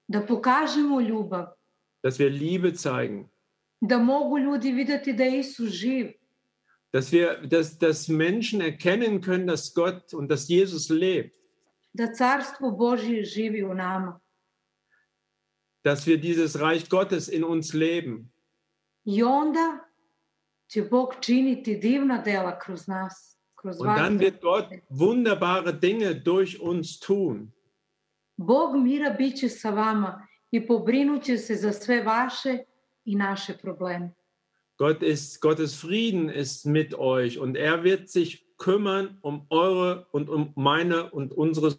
da 0.07 0.21
pokažemo 0.27 0.99
ljubav, 1.01 1.45
dass 2.03 2.19
wir 2.19 2.29
Liebe 2.31 2.71
zeigen, 2.71 3.29
da 3.81 3.97
mogu 3.97 4.37
ljudi 4.37 4.71
vidjeti 4.71 5.13
da 5.13 5.23
je 5.23 5.39
Isus 5.39 5.69
živ, 5.69 6.07
dass 6.93 7.11
wir, 7.11 7.47
dass, 7.47 7.77
dass 7.77 8.07
Menschen 8.07 8.61
erkennen 8.61 9.21
können, 9.21 9.47
dass 9.47 9.73
Gott 9.73 10.13
und 10.13 10.31
dass 10.31 10.49
Jesus 10.49 10.89
lebt, 10.89 11.35
da 11.93 12.07
carstvo 12.07 12.71
Božje 12.71 13.23
živi 13.25 13.63
u 13.63 13.73
nama. 13.73 14.19
dass 15.83 16.05
wir 16.07 16.17
dieses 16.21 16.59
Reich 16.59 16.89
Gottes 16.89 17.27
in 17.27 17.43
uns 17.43 17.73
leben. 17.73 18.30
I 19.05 19.23
onda 19.23 19.79
će 20.67 20.81
Bog 20.81 21.13
činiti 21.19 21.75
divna 21.75 22.17
dela 22.17 22.59
kroz 22.59 22.87
nas, 22.87 23.37
kroz 23.55 23.79
Und 23.79 23.87
vas. 23.87 23.99
dann 23.99 24.19
wird 24.19 24.41
Gott 24.41 24.65
wunderbare 24.89 25.79
Dinge 25.79 26.13
durch 26.13 26.59
uns 26.61 26.99
tun. 26.99 27.51
Bog 28.37 28.75
mira 28.75 29.09
bit 29.09 29.37
će 29.37 29.49
sa 29.49 29.69
vama 29.69 30.27
i 30.51 30.67
pobrinut 30.67 31.23
će 31.23 31.37
se 31.37 31.55
za 31.55 31.71
sve 31.71 32.03
vaše 32.03 32.57
i 33.05 33.15
naše 33.15 33.57
probleme. 33.57 34.13
Gott 34.77 35.03
ist, 35.03 35.41
Gottes 35.41 35.81
Frieden 35.81 36.29
ist 36.29 36.65
mit 36.65 36.93
euch 36.93 37.39
und 37.39 37.57
er 37.57 37.83
wird 37.83 38.09
sich 38.09 38.45
kümmern 38.57 39.19
um 39.21 39.45
eure 39.49 40.05
und 40.11 40.29
um 40.29 40.53
meine 40.55 41.09
und 41.11 41.31
unsere 41.33 41.71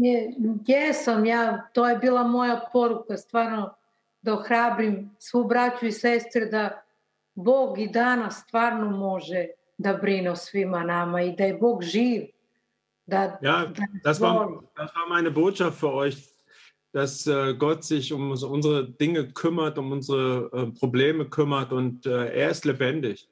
Je, 0.00 0.34
jesam 0.66 1.24
ja, 1.24 1.70
to 1.74 1.88
je 1.88 1.98
bila 1.98 2.22
moja 2.22 2.60
poruka, 2.72 3.16
stvarno 3.16 3.74
da 4.28 4.34
ohrabrim 4.34 5.10
svu 5.18 5.44
braću 5.44 5.86
i 5.86 5.92
sestre 5.92 6.46
da 6.46 6.82
Bog 7.34 7.78
i 7.78 7.88
danas 7.88 8.42
stvarno 8.46 8.90
može 8.90 9.46
da 9.78 9.92
brine 9.92 10.30
o 10.30 10.36
svima 10.36 10.84
nama 10.84 11.22
i 11.22 11.32
da 11.36 11.44
je 11.44 11.54
Bog 11.54 11.82
živ. 11.82 12.22
Da, 13.06 13.38
Ja, 13.42 13.66
da 13.66 14.10
das 14.10 14.20
war, 14.20 14.60
das 14.76 14.90
war 14.94 15.08
meine 15.08 15.30
Botschaft 15.30 15.80
für 15.80 15.92
euch, 15.92 16.16
dass 16.92 17.26
äh, 17.26 17.54
Gott 17.58 17.84
sich 17.84 18.12
um 18.12 18.30
unsere 18.30 18.84
Dinge 19.00 19.32
kümmert, 19.32 19.78
um 19.78 19.92
unsere 19.92 20.50
äh, 20.52 20.78
Probleme 20.80 21.24
kümmert 21.24 21.72
und 21.72 22.06
äh, 22.06 22.42
er 22.42 22.50
ist 22.50 22.64
lebendig. 22.64 23.28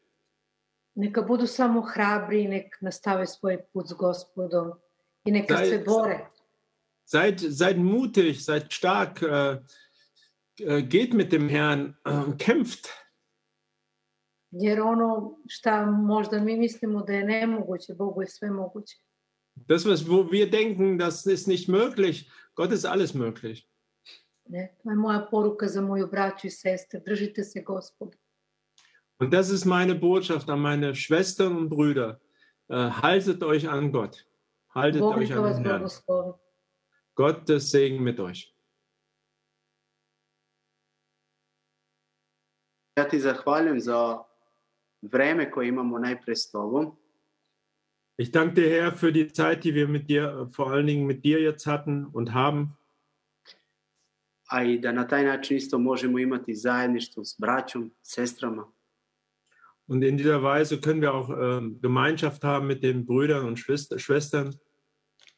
Neka 0.95 1.23
budu 1.23 1.47
samo 1.47 1.81
hrabri 1.81 2.43
i 2.43 2.49
nek 2.49 2.79
nastave 2.81 3.27
svoj 3.27 3.59
put 3.73 3.89
s 3.89 3.93
gospodom 3.93 4.73
i 5.25 5.31
neka 5.31 5.55
Daj- 5.55 5.69
se 5.69 5.79
bore. 5.79 6.19
Seid, 7.05 7.41
seid 7.41 7.79
mutig, 7.79 8.41
seid 8.41 8.73
stark, 8.73 9.23
äh, 9.23 9.59
geht 10.89 11.15
mit 11.15 11.33
dem 11.33 11.49
Herrn, 11.49 11.97
äh, 12.05 12.37
kämpft. 12.39 12.89
Jer 14.51 14.81
ono 14.81 15.39
šta 15.49 15.87
možda 15.87 16.41
mi 16.41 16.57
mislimo 16.57 17.03
da 17.03 17.13
je 17.13 17.25
nemoguće, 17.25 17.95
Bogu 17.95 18.23
je 18.23 18.29
sve 18.29 18.51
moguće. 18.51 18.97
Das, 19.55 19.85
was, 19.85 20.05
wo 20.05 20.31
wir 20.31 20.51
denken, 20.51 20.99
das 20.99 21.27
ist 21.27 21.47
nicht 21.47 21.69
möglich, 21.69 22.29
Gott 22.55 22.73
ist 22.73 22.85
alles 22.85 23.15
möglich. 23.15 23.67
Ne? 24.49 24.77
To 24.83 24.91
je 24.91 24.97
moja 24.97 25.29
poruka 25.31 25.69
za 25.69 25.81
moju 25.81 26.07
braću 26.07 26.47
i 26.47 26.51
sestre. 26.51 27.01
Držite 27.01 27.45
se 27.45 27.63
gospoda. 27.63 28.17
Und 29.19 29.33
das 29.33 29.51
ist 29.51 29.65
meine 29.65 29.95
Botschaft 29.95 30.49
an 30.49 30.61
meine 30.61 30.95
Schwestern 30.95 31.57
und 31.57 31.71
Brüder. 31.71 32.21
Äh, 32.69 32.91
haltet 33.03 33.43
euch 33.43 33.69
an 33.69 33.93
Gott. 33.93 34.27
Haltet 34.75 35.01
Bog 35.01 35.17
euch 35.17 35.33
an 35.33 35.45
den 35.45 35.65
Herrn. 35.65 35.89
Gottes 37.15 37.71
Segen 37.71 38.03
mit 38.03 38.21
euch. 38.21 38.56
Ja 43.07 43.11
ti 43.11 43.21
zahvaljujem 43.21 43.81
za 43.81 44.19
vreme 45.03 45.51
koje 45.51 45.69
imamo 45.69 45.99
najpre 45.99 46.37
s 46.37 46.51
tobom. 46.51 46.97
Ich 48.19 48.31
danke 48.33 48.55
dir, 48.55 48.69
Herr, 48.71 48.93
für 48.97 49.13
die 49.13 49.33
Zeit, 49.33 49.65
die 49.65 49.75
wir 49.75 49.89
mit 49.89 50.09
dir, 50.09 50.49
vor 50.57 50.67
allen 50.73 50.87
Dingen 50.87 51.07
mit 51.07 51.23
dir 51.25 51.39
jetzt 51.41 51.67
hatten 51.67 52.07
und 52.13 52.29
haben. 52.35 52.69
a 54.51 54.63
i 54.63 54.79
da 54.79 54.93
na 54.93 55.07
taj 55.07 55.25
način 55.25 55.57
isto 55.57 55.79
možemo 55.79 56.19
imati 56.19 56.55
zajedništvo 56.55 57.25
s 57.25 57.37
braćom, 57.39 57.91
sestrama. 58.03 58.65
Und 59.87 60.05
in 60.05 60.17
dieser 60.19 60.41
Weise 60.43 60.81
können 60.81 61.01
wir 61.01 61.13
auch 61.13 61.31
ähm, 61.31 61.79
Gemeinschaft 61.83 62.43
haben 62.45 62.67
mit 62.67 62.83
den 62.83 63.07
Brüdern 63.07 63.47
und 63.47 63.59
Schwester- 63.59 63.99
Schwestern. 63.99 64.53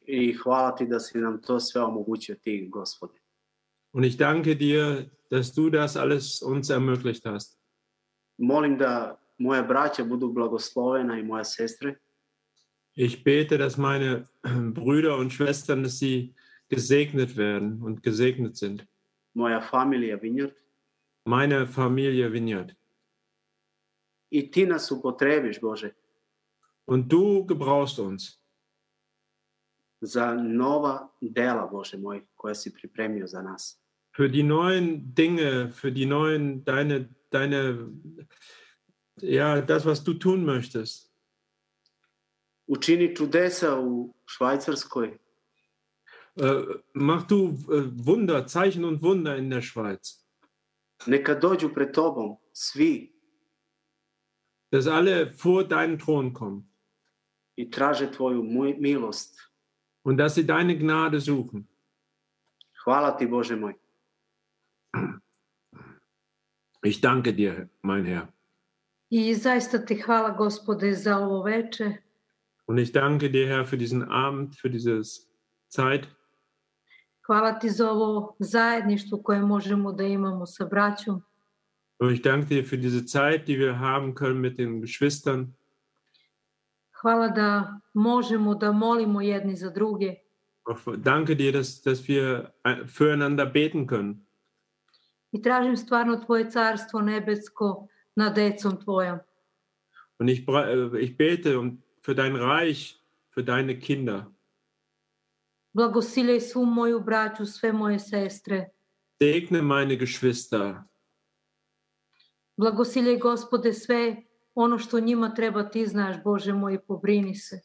I 0.07 0.33
hvala 0.43 0.75
ti 0.75 0.85
da 0.87 0.99
si 0.99 1.17
nam 1.17 1.41
to 1.41 1.59
sve 1.59 1.81
omogućio 1.81 2.35
ti, 2.41 2.67
gospode. 2.71 3.13
Und 3.93 4.05
ich 4.05 4.17
danke 4.17 4.55
dir, 4.55 5.09
dass 5.31 5.53
du 5.53 5.69
das 5.69 5.95
alles 5.97 6.41
uns 6.41 6.69
ermöglicht 6.69 7.25
hast. 7.25 7.58
Molim 8.39 8.77
da 8.77 9.19
moja 9.37 9.63
braća 9.63 10.03
budu 10.03 10.27
blagoslovena 10.31 11.19
i 11.19 11.23
moja 11.23 11.43
sestre, 11.43 11.95
Ich 12.95 13.23
bete, 13.23 13.57
dass 13.57 13.77
meine 13.77 14.27
äh, 14.43 14.71
Brüder 14.73 15.15
und 15.19 15.31
Schwestern, 15.31 15.83
dass 15.83 15.99
sie 15.99 16.33
gesegnet 16.69 17.37
werden 17.37 17.81
und 17.83 18.03
gesegnet 18.03 18.57
sind. 18.57 18.81
moja 19.33 19.61
familija 19.61 20.17
Vinjard. 20.21 20.53
Meine 21.25 21.67
Familie 21.67 22.27
Vineyard. 22.29 22.71
I 24.31 24.51
ti 24.51 24.65
nas 24.65 24.91
upotrebiš, 24.91 25.59
Bože, 25.61 25.91
Und 26.85 27.07
du 27.11 27.45
gebrauchst 27.45 27.99
uns 27.99 28.39
za 30.01 30.33
nova 30.33 31.07
dela, 31.21 31.67
Bože 31.67 31.97
moj, 31.97 32.21
koja 32.35 32.55
si 32.55 32.73
pripremio 32.73 33.27
za 33.27 33.41
nas. 33.41 33.79
für 34.11 34.29
die 34.29 34.43
neuen 34.43 35.13
Dinge, 35.15 35.69
für 35.71 35.91
die 35.91 36.05
neuen, 36.05 36.63
deine, 36.65 37.09
deine, 37.31 37.87
ja, 39.21 39.61
das, 39.61 39.85
was 39.85 40.03
du 40.03 40.13
tun 40.13 40.45
möchtest. 40.45 41.09
Učini 42.67 43.15
čudesa 43.15 43.79
u 43.79 44.13
Švajcarskoj, 44.25 45.17
Äh, 46.35 46.63
mach 46.93 47.27
du 47.27 47.49
äh, 47.67 47.91
Wunder, 48.05 48.47
Zeichen 48.47 48.85
und 48.85 49.01
Wunder 49.01 49.35
in 49.37 49.49
der 49.49 49.61
Schweiz. 49.61 50.23
neka 51.07 51.35
dođu 51.35 51.73
pred 51.73 51.93
tobom 51.93 52.37
svi 52.53 53.11
Dass 54.71 54.87
alle 54.87 55.33
vor 55.43 55.63
deinen 55.67 55.97
Thron 55.99 56.33
kommen 56.33 56.63
i 57.57 57.69
traže 57.71 58.11
tvoju 58.11 58.43
milost. 58.79 59.35
und 60.05 60.17
dass 60.17 60.35
sie 60.35 60.43
deine 60.45 60.77
Gnade 60.77 61.19
suchen. 61.21 61.67
Hvala 62.85 63.17
ti, 63.17 63.27
Bože 63.27 63.55
moj. 63.55 63.73
Ich 66.83 67.01
danke 67.01 67.33
dir, 67.33 67.69
mein 67.81 68.05
Herr. 68.05 68.27
I 69.09 69.35
zaista 69.35 69.85
ti 69.85 69.95
hvala 69.95 70.29
gospode 70.29 70.93
za 70.93 71.17
ovo 71.19 71.43
veče. 71.43 71.97
Und 72.67 72.79
ich 72.79 72.91
danke 72.91 73.29
dir, 73.29 73.47
Herr, 73.47 73.65
für 73.65 73.77
diesen 73.77 74.03
Abend, 74.03 74.55
für 74.55 74.69
diese 74.69 75.01
Zeit. 75.67 76.07
Hvala 77.27 77.59
ti 77.59 77.69
za 77.69 77.91
ovo 77.91 78.35
zajedništvo 78.39 79.21
koje 79.23 79.41
možemo 79.41 79.91
da 79.91 80.03
imamo 80.03 80.45
sa 80.45 80.65
braćom. 80.65 81.21
Und 81.99 82.11
ich 82.11 82.21
danke 82.21 82.55
dir 82.55 82.63
für 82.63 82.77
diese 82.77 83.05
Zeit, 83.05 83.47
die 83.47 83.59
wir 83.59 83.79
haben 83.79 84.13
können 84.15 84.41
mit 84.41 84.57
den 84.57 84.81
Geschwistern. 84.81 85.53
Hvala 87.01 87.27
da 87.27 87.79
možemo 87.93 88.55
da 88.55 88.71
molimo 88.71 89.21
jedni 89.21 89.55
za 89.55 89.69
druge. 89.69 90.15
Danke 90.97 91.35
dir, 91.35 91.51
dass, 91.51 91.81
dass 91.81 92.07
wir 92.07 92.53
äh, 92.63 92.85
füreinander 92.85 93.45
beten 93.45 93.87
können. 93.87 94.28
I 95.31 95.41
tražim 95.41 95.77
stvarno 95.77 96.17
tvoje 96.25 96.51
carstvo 96.51 97.01
nebesko 97.01 97.87
nad 98.15 98.35
decom 98.35 98.77
tvojom. 98.83 99.19
Und 100.19 100.29
ich, 100.29 100.47
äh, 100.47 100.99
ich 100.99 101.17
bete 101.17 101.59
um, 101.59 101.81
für 102.01 102.15
dein 102.15 102.35
Reich, 102.35 103.01
für 103.29 103.43
deine 103.43 103.79
Kinder. 103.79 104.25
Blagosiljaj 105.73 106.41
svu 106.41 106.65
moju 106.65 106.99
braću, 106.99 107.45
sve 107.45 107.73
moje 107.73 107.99
sestre. 107.99 108.69
Segne 109.21 109.61
meine 109.61 109.95
Geschwister. 109.95 110.75
Blagosiljaj 112.57 113.17
gospode 113.17 113.73
sve 113.73 114.15
ono 114.55 114.77
što 114.77 114.99
njima 114.99 115.33
treba 115.33 115.69
ti 115.69 115.87
znaš, 115.87 116.15
Bože 116.23 116.53
moj, 116.53 116.79
pobrini 116.87 117.35
se. 117.35 117.59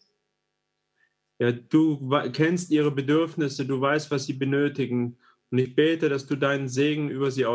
Ja, 1.38 1.52
du 1.52 1.98
kennst 2.36 2.70
ihre 2.70 2.90
Bedürfnisse, 2.90 3.64
du 3.64 3.80
weißt, 3.80 4.10
was 4.10 4.26
sie 4.26 4.38
benötigen. 4.38 5.16
Und 5.54 5.60
ich 5.60 5.72
bete, 5.72 6.08
dass 6.08 6.26
du 6.26 6.34
deinen 6.34 6.68
Segen 6.68 7.08
über 7.10 7.30
sie 7.30 7.46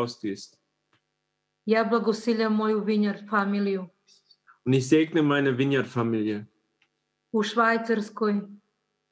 familiju 3.28 3.90
Und 4.64 4.72
ich 4.72 4.88
segne 4.88 5.22
meine 5.22 5.58
Vineyard-Familie. 5.58 6.46
U 7.30 7.42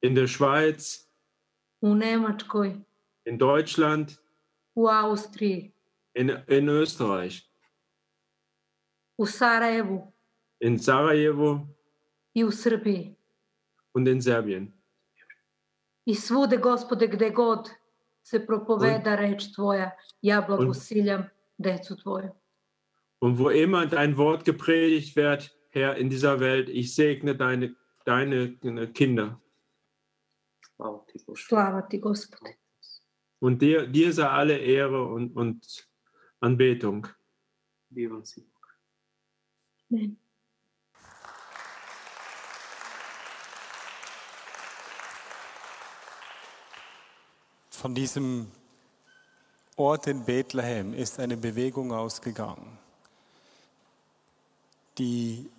in 0.01 0.15
der 0.15 0.25
Schweiz, 0.25 1.07
u 1.83 1.93
in 3.25 3.37
Deutschland, 3.37 4.19
u 4.75 4.87
in, 6.15 6.29
in 6.47 6.67
Österreich, 6.67 7.47
u 9.19 9.25
Sarajevu 9.27 10.11
in 10.59 10.79
Sarajevo, 10.79 11.67
i 12.33 12.43
u 12.43 12.51
Srbiji. 12.51 13.15
und 13.93 14.07
in 14.07 14.19
Serbien. 14.19 14.73
I 16.05 16.15
svude, 16.15 16.57
gospode, 16.57 17.07
gde 17.07 17.29
god 17.29 17.78
se 18.23 18.45
propoveda 18.45 19.15
reč 19.15 19.51
tvoja, 19.55 19.91
ja 20.21 20.41
blagosiljam 20.41 21.23
decu 21.57 21.95
tvoju. 21.95 22.29
Und 23.21 23.37
wo 23.37 23.49
immer 23.49 23.85
dein 23.85 24.17
Wort 24.17 24.45
gepredigt 24.45 25.15
wird, 25.15 25.51
Herr, 25.71 25.97
in 25.97 26.09
dieser 26.09 26.39
Welt, 26.39 26.69
ich 26.69 26.95
segne 26.95 27.35
deine, 27.35 27.75
deine 28.05 28.57
Kinder. 28.93 29.41
Slava 31.35 31.81
ti, 31.81 31.99
gospode. 31.99 32.55
Und 33.39 33.61
dir, 33.61 33.87
dir 33.87 34.13
sei 34.13 34.27
alle 34.27 34.57
Ehre 34.57 35.05
und, 35.05 35.35
und 35.35 35.89
Anbetung. 36.39 37.07
Amen. 39.91 40.17
Von 47.79 47.95
diesem 47.95 48.51
Ort 49.77 50.07
in 50.07 50.25
Bethlehem 50.25 50.93
ist 50.93 51.17
eine 51.17 51.37
Bewegung 51.37 51.93
ausgegangen, 51.93 52.77
die 54.97 55.49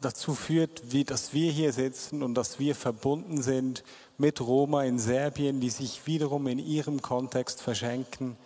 dazu 0.00 0.36
führt, 0.36 0.92
wie, 0.92 1.02
dass 1.02 1.32
wir 1.32 1.50
hier 1.50 1.72
sitzen 1.72 2.22
und 2.22 2.34
dass 2.34 2.60
wir 2.60 2.76
verbunden 2.76 3.42
sind 3.42 3.82
mit 4.16 4.40
Roma 4.40 4.84
in 4.84 5.00
Serbien, 5.00 5.58
die 5.60 5.70
sich 5.70 6.06
wiederum 6.06 6.46
in 6.46 6.60
ihrem 6.60 7.02
Kontext 7.02 7.60
verschenken, 7.60 8.36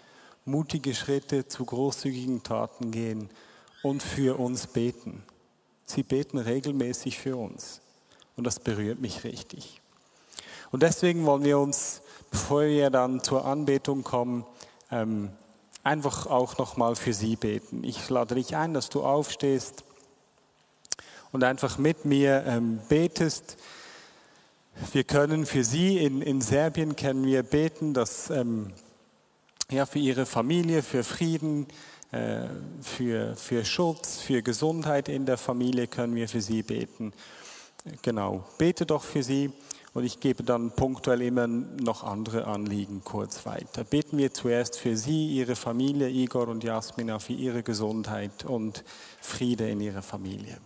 mutige 0.46 0.94
Schritte 0.94 1.46
zu 1.46 1.66
großzügigen 1.66 2.42
Taten 2.42 2.90
gehen 2.90 3.28
und 3.82 4.02
für 4.02 4.40
uns 4.40 4.66
beten. 4.66 5.22
Sie 5.84 6.04
beten 6.04 6.38
regelmäßig 6.38 7.18
für 7.18 7.36
uns 7.36 7.82
und 8.38 8.44
das 8.44 8.60
berührt 8.60 8.98
mich 8.98 9.24
richtig. 9.24 9.82
Und 10.72 10.82
deswegen 10.82 11.26
wollen 11.26 11.44
wir 11.44 11.58
uns, 11.58 12.00
bevor 12.30 12.62
wir 12.62 12.90
dann 12.90 13.22
zur 13.22 13.44
Anbetung 13.44 14.04
kommen, 14.04 14.44
ähm, 14.90 15.30
einfach 15.82 16.26
auch 16.26 16.58
nochmal 16.58 16.96
für 16.96 17.12
sie 17.12 17.36
beten. 17.36 17.84
Ich 17.84 18.08
lade 18.08 18.34
dich 18.34 18.56
ein, 18.56 18.74
dass 18.74 18.88
du 18.88 19.02
aufstehst 19.02 19.84
und 21.32 21.44
einfach 21.44 21.78
mit 21.78 22.04
mir 22.04 22.44
ähm, 22.46 22.80
betest. 22.88 23.56
Wir 24.92 25.04
können 25.04 25.46
für 25.46 25.64
sie 25.64 25.98
in, 25.98 26.22
in 26.22 26.40
Serbien 26.40 26.96
können 26.96 27.24
wir 27.24 27.42
beten, 27.42 27.94
dass 27.94 28.30
ähm, 28.30 28.72
ja 29.70 29.86
für 29.86 29.98
ihre 29.98 30.26
Familie, 30.26 30.82
für 30.82 31.04
Frieden, 31.04 31.66
äh, 32.12 32.46
für, 32.82 33.36
für 33.36 33.64
Schutz, 33.64 34.18
für 34.18 34.42
Gesundheit 34.42 35.08
in 35.08 35.26
der 35.26 35.38
Familie 35.38 35.86
können 35.86 36.14
wir 36.14 36.28
für 36.28 36.40
sie 36.40 36.62
beten. 36.62 37.12
Genau, 38.02 38.44
bete 38.58 38.84
doch 38.84 39.04
für 39.04 39.22
sie. 39.22 39.52
Und 39.92 40.04
ich 40.04 40.20
gebe 40.20 40.44
dann 40.44 40.70
punktuell 40.70 41.20
immer 41.20 41.48
noch 41.48 42.04
andere 42.04 42.46
Anliegen 42.46 43.02
kurz 43.02 43.44
weiter. 43.44 43.82
Beten 43.82 44.18
wir 44.18 44.32
zuerst 44.32 44.78
für 44.78 44.96
Sie, 44.96 45.28
Ihre 45.34 45.56
Familie, 45.56 46.08
Igor 46.08 46.46
und 46.46 46.62
Jasmina, 46.62 47.18
für 47.18 47.32
Ihre 47.32 47.64
Gesundheit 47.64 48.44
und 48.44 48.84
Friede 49.20 49.68
in 49.68 49.80
Ihrer 49.80 50.02
Familie. 50.02 50.58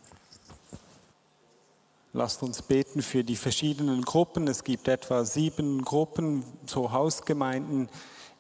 Lasst 2.13 2.43
uns 2.43 2.61
beten 2.63 3.03
für 3.03 3.25
die 3.25 3.35
verschiedenen 3.35 4.03
Gruppen. 4.03 4.47
Es 4.47 4.63
gibt 4.63 4.89
etwa 4.89 5.25
sieben 5.25 5.83
Gruppen, 5.83 6.45
so 6.67 6.93
Hausgemeinden 6.93 7.89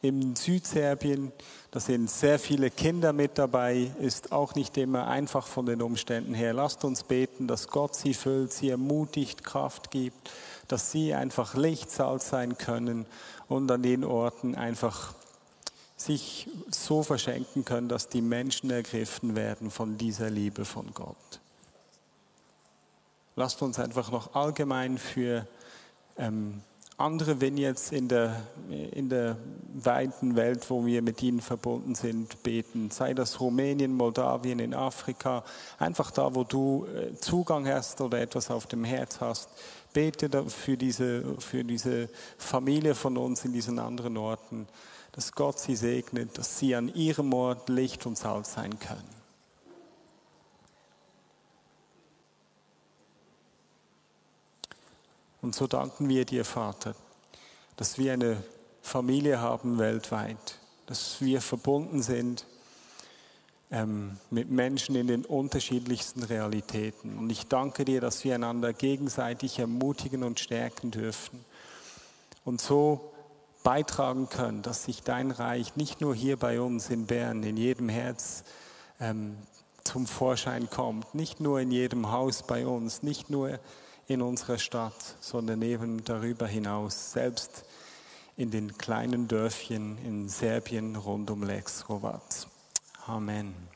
in 0.02 0.36
Südserbien. 0.36 1.32
Da 1.70 1.80
sind 1.80 2.08
sehr 2.10 2.38
viele 2.38 2.70
Kinder 2.70 3.12
mit 3.12 3.38
dabei, 3.38 3.90
ist 3.98 4.32
auch 4.32 4.54
nicht 4.54 4.76
immer 4.76 5.08
einfach 5.08 5.46
von 5.46 5.64
den 5.66 5.82
Umständen 5.82 6.34
her. 6.34 6.52
Lasst 6.52 6.84
uns 6.84 7.02
beten, 7.02 7.48
dass 7.48 7.68
Gott 7.68 7.96
sie 7.96 8.14
füllt, 8.14 8.52
sie 8.52 8.68
ermutigt, 8.68 9.42
Kraft 9.42 9.90
gibt 9.90 10.30
dass 10.68 10.90
sie 10.90 11.14
einfach 11.14 11.54
Lichtsalz 11.54 12.28
sein 12.28 12.56
können 12.58 13.06
und 13.48 13.70
an 13.70 13.82
den 13.82 14.04
Orten 14.04 14.54
einfach 14.54 15.14
sich 15.96 16.48
so 16.70 17.02
verschenken 17.02 17.64
können, 17.64 17.88
dass 17.88 18.08
die 18.08 18.22
Menschen 18.22 18.70
ergriffen 18.70 19.36
werden 19.36 19.70
von 19.70 19.96
dieser 19.96 20.30
Liebe 20.30 20.64
von 20.64 20.92
Gott. 20.92 21.16
Lasst 23.36 23.62
uns 23.62 23.78
einfach 23.78 24.10
noch 24.10 24.34
allgemein 24.34 24.98
für 24.98 25.46
ähm, 26.18 26.62
andere 26.96 27.40
Vineyards 27.40 27.90
in 27.90 28.06
der, 28.06 28.40
in 28.92 29.08
der 29.08 29.36
weiten 29.72 30.36
Welt, 30.36 30.68
wo 30.70 30.86
wir 30.86 31.02
mit 31.02 31.22
ihnen 31.22 31.40
verbunden 31.40 31.96
sind, 31.96 32.42
beten. 32.44 32.90
Sei 32.90 33.14
das 33.14 33.40
Rumänien, 33.40 33.92
Moldawien, 33.92 34.60
in 34.60 34.74
Afrika, 34.74 35.42
einfach 35.78 36.12
da, 36.12 36.34
wo 36.34 36.44
du 36.44 36.86
äh, 36.86 37.18
Zugang 37.18 37.66
hast 37.66 38.00
oder 38.00 38.20
etwas 38.20 38.50
auf 38.50 38.66
dem 38.66 38.84
Herz 38.84 39.20
hast, 39.20 39.48
bete 39.94 40.50
für 40.50 40.76
diese, 40.76 41.40
für 41.40 41.64
diese 41.64 42.10
Familie 42.36 42.94
von 42.94 43.16
uns 43.16 43.46
in 43.46 43.54
diesen 43.54 43.78
anderen 43.78 44.18
Orten, 44.18 44.68
dass 45.12 45.32
Gott 45.32 45.58
sie 45.58 45.76
segnet, 45.76 46.36
dass 46.36 46.58
sie 46.58 46.74
an 46.74 46.94
ihrem 46.94 47.32
Ort 47.32 47.70
Licht 47.70 48.04
und 48.04 48.18
Salz 48.18 48.52
sein 48.52 48.78
können. 48.78 49.24
Und 55.40 55.54
so 55.54 55.66
danken 55.66 56.08
wir 56.08 56.24
dir, 56.24 56.44
Vater, 56.44 56.94
dass 57.76 57.96
wir 57.96 58.12
eine 58.12 58.42
Familie 58.82 59.40
haben 59.40 59.78
weltweit, 59.78 60.58
dass 60.86 61.20
wir 61.20 61.40
verbunden 61.40 62.02
sind 62.02 62.44
ähm, 63.74 64.16
mit 64.30 64.50
Menschen 64.50 64.94
in 64.94 65.08
den 65.08 65.24
unterschiedlichsten 65.24 66.22
Realitäten. 66.22 67.18
Und 67.18 67.30
ich 67.30 67.48
danke 67.48 67.84
dir, 67.84 68.00
dass 68.00 68.22
wir 68.22 68.36
einander 68.36 68.72
gegenseitig 68.72 69.58
ermutigen 69.58 70.22
und 70.22 70.38
stärken 70.38 70.92
dürfen 70.92 71.44
und 72.44 72.60
so 72.60 73.12
beitragen 73.64 74.28
können, 74.28 74.62
dass 74.62 74.84
sich 74.84 75.02
dein 75.02 75.32
Reich 75.32 75.74
nicht 75.74 76.00
nur 76.00 76.14
hier 76.14 76.36
bei 76.36 76.60
uns 76.60 76.88
in 76.88 77.06
Bern, 77.06 77.42
in 77.42 77.56
jedem 77.56 77.88
Herz 77.88 78.44
ähm, 79.00 79.36
zum 79.82 80.06
Vorschein 80.06 80.70
kommt, 80.70 81.12
nicht 81.14 81.40
nur 81.40 81.58
in 81.58 81.72
jedem 81.72 82.12
Haus 82.12 82.44
bei 82.46 82.68
uns, 82.68 83.02
nicht 83.02 83.28
nur 83.28 83.58
in 84.06 84.22
unserer 84.22 84.58
Stadt, 84.58 85.16
sondern 85.20 85.60
eben 85.62 86.04
darüber 86.04 86.46
hinaus, 86.46 87.10
selbst 87.10 87.64
in 88.36 88.52
den 88.52 88.78
kleinen 88.78 89.26
Dörfchen 89.26 89.98
in 89.98 90.28
Serbien 90.28 90.94
rund 90.94 91.30
um 91.30 91.42
Lex 91.42 91.88
Rovac. 91.88 92.22
Amen. 93.06 93.73